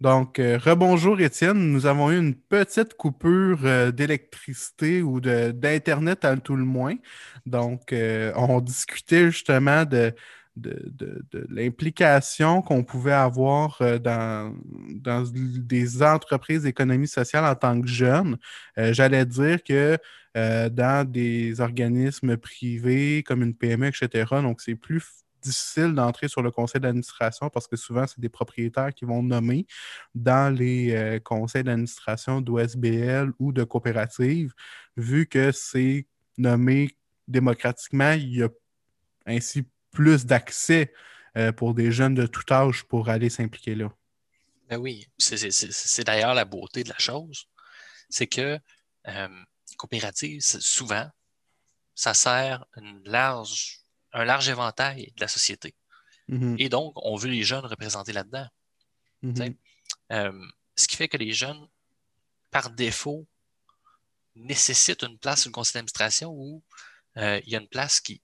[0.00, 1.70] Donc, rebonjour Étienne.
[1.72, 6.96] Nous avons eu une petite coupure d'électricité ou d'Internet à tout le moins.
[7.46, 10.12] Donc, on discutait justement de,
[10.56, 14.54] de, l'implication qu'on pouvait avoir euh, dans,
[15.34, 18.36] des entreprises d'économie sociale en tant que jeune.
[18.78, 19.98] Euh, J'allais dire que
[20.36, 25.02] euh, dans des organismes privés comme une PME, etc., donc c'est plus
[25.42, 29.66] difficile d'entrer sur le conseil d'administration parce que souvent, c'est des propriétaires qui vont nommer
[30.14, 34.54] dans les conseils d'administration d'OSBL ou de coopératives,
[34.96, 36.06] vu que c'est
[36.38, 36.90] nommé
[37.26, 38.48] démocratiquement, il y a
[39.26, 40.92] ainsi plus d'accès
[41.36, 43.90] euh, pour des jeunes de tout âge pour aller s'impliquer là.
[44.68, 47.46] Ben oui, c'est d'ailleurs la beauté de la chose.
[48.08, 48.58] C'est que
[49.08, 49.44] euh,
[49.76, 51.10] coopérative, souvent,
[51.94, 53.80] ça sert une large,
[54.12, 55.74] un large éventail de la société.
[56.28, 58.48] Mhm, Et donc, on veut les jeunes représentés là-dedans.
[59.22, 59.56] mhm, t'sais.
[60.12, 60.32] Euh,
[60.76, 61.68] ce qui fait que les jeunes,
[62.50, 63.26] par défaut,
[64.34, 66.62] nécessitent une place sur le conseil d'administration où
[67.18, 68.22] euh, il y a une place qui,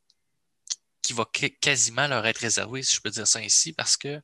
[1.08, 4.20] qui va qu- quasiment leur être réservée, si je peux dire ça ainsi, parce que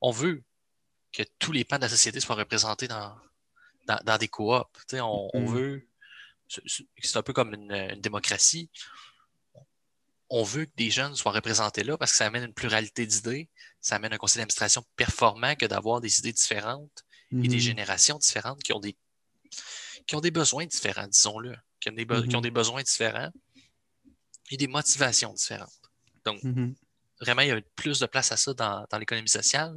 [0.00, 0.42] on veut
[1.12, 3.16] que tous les pans de la société soient représentés dans,
[3.86, 4.66] dans, dans des coops.
[4.94, 5.54] On, on Mhm.
[5.54, 5.88] veut.
[6.48, 8.68] c'est- un peu comme une, une démocratie.
[10.30, 13.48] on veut que des jeunes soient représentés là parce que ça amène une pluralité d'idées,
[13.80, 17.60] ça amène un conseil d'administration performant que d'avoir des idées différentes et des Mhm.
[17.60, 18.96] générations différentes qui ont des,
[20.06, 22.42] qui ont des besoins différents, disons-le, qui, ont des be- qui ont Mhm.
[22.42, 23.30] des besoins différents
[24.50, 25.77] et des motivations différentes.
[26.28, 26.74] Donc, Mhm.
[27.20, 29.74] vraiment, il y a plus de place à ça dans, dans l'économie sociale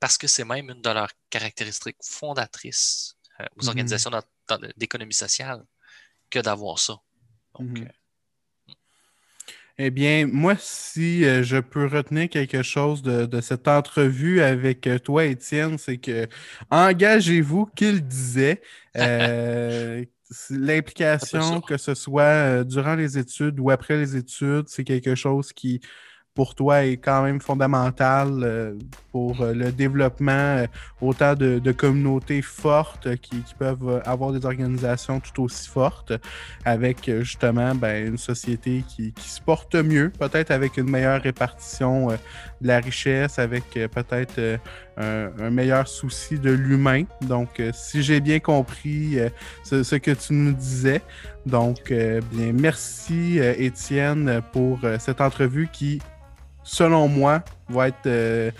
[0.00, 3.68] parce que c'est même une de leurs caractéristiques fondatrices euh, aux Mhm.
[3.68, 4.10] organisations
[4.76, 5.64] d'économie sociale
[6.30, 6.94] que d'avoir ça.
[7.54, 7.82] Donc, Mhm.
[7.82, 7.88] euh,
[9.78, 14.88] Eh bien, moi, si euh, je peux retenir quelque chose de, de cette entrevue avec
[15.04, 16.28] toi, Étienne, c'est que
[16.70, 18.60] engagez-vous, qu'il disait.
[18.96, 20.04] Euh,
[20.50, 25.52] L'implication, que ce soit euh, durant les études ou après les études, c'est quelque chose
[25.52, 25.80] qui,
[26.34, 28.74] pour toi, est quand même fondamental euh,
[29.10, 30.64] pour euh, le développement
[31.00, 36.12] autant de, de communautés fortes qui, qui peuvent avoir des organisations tout aussi fortes
[36.64, 42.06] avec justement ben, une société qui, qui se porte mieux, peut-être avec une meilleure répartition
[42.08, 44.60] de la richesse, avec peut-être
[45.00, 47.04] un, un meilleur souci de l'humain.
[47.22, 49.28] Donc, euh, si j'ai bien compris euh,
[49.64, 51.00] ce, ce que tu nous disais,
[51.46, 56.00] donc, euh, bien, merci Étienne pour cette entrevue qui,
[56.62, 58.52] selon moi, va être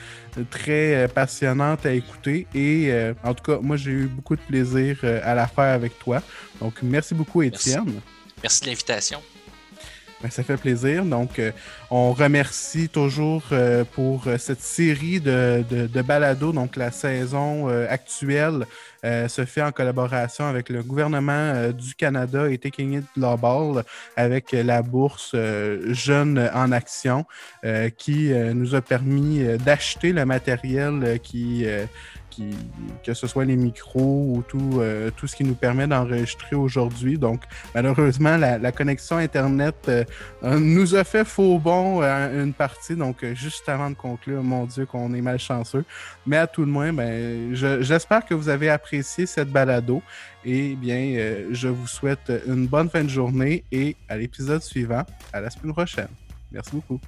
[0.51, 2.47] très passionnante à écouter.
[2.55, 2.91] Et
[3.22, 6.22] en tout cas, moi, j'ai eu beaucoup de plaisir à la faire avec toi.
[6.61, 7.70] Donc, merci beaucoup, Merci.
[7.70, 8.01] Étienne.
[8.43, 9.20] merci de l'invitation.
[10.23, 11.07] Ben, ça fait plaisir.
[11.07, 11.51] Donc, euh,
[11.91, 16.53] on remercie toujours euh, pour euh, cette série de, de, de balados.
[16.53, 18.66] Donc, la saison euh, actuelle
[19.03, 23.83] euh, se fait en collaboration avec le gouvernement euh, du Canada et Taking It Global
[24.14, 25.35] avec la bourse
[25.89, 27.25] Jeunes en Action
[27.97, 31.64] qui nous a permis d'acheter le matériel qui,
[33.05, 37.18] que ce soit les micros ou tout, euh, tout ce qui nous permet d'enregistrer aujourd'hui.
[37.18, 37.43] Donc,
[37.74, 40.05] malheureusement, la, connexion Internet euh,
[40.45, 42.97] euh, nous a fait faux bon une partie.
[42.97, 45.85] Donc, juste avant de conclure, mon Dieu, qu'on est malchanceux.
[46.26, 50.03] Mais à tout le moins, ben, je- j'espère que vous avez apprécié cette balado.
[50.45, 55.41] Et bien, je vous souhaite une bonne fin de journée et à l'épisode suivant, à
[55.41, 56.09] la semaine prochaine.
[56.51, 57.01] Merci beaucoup.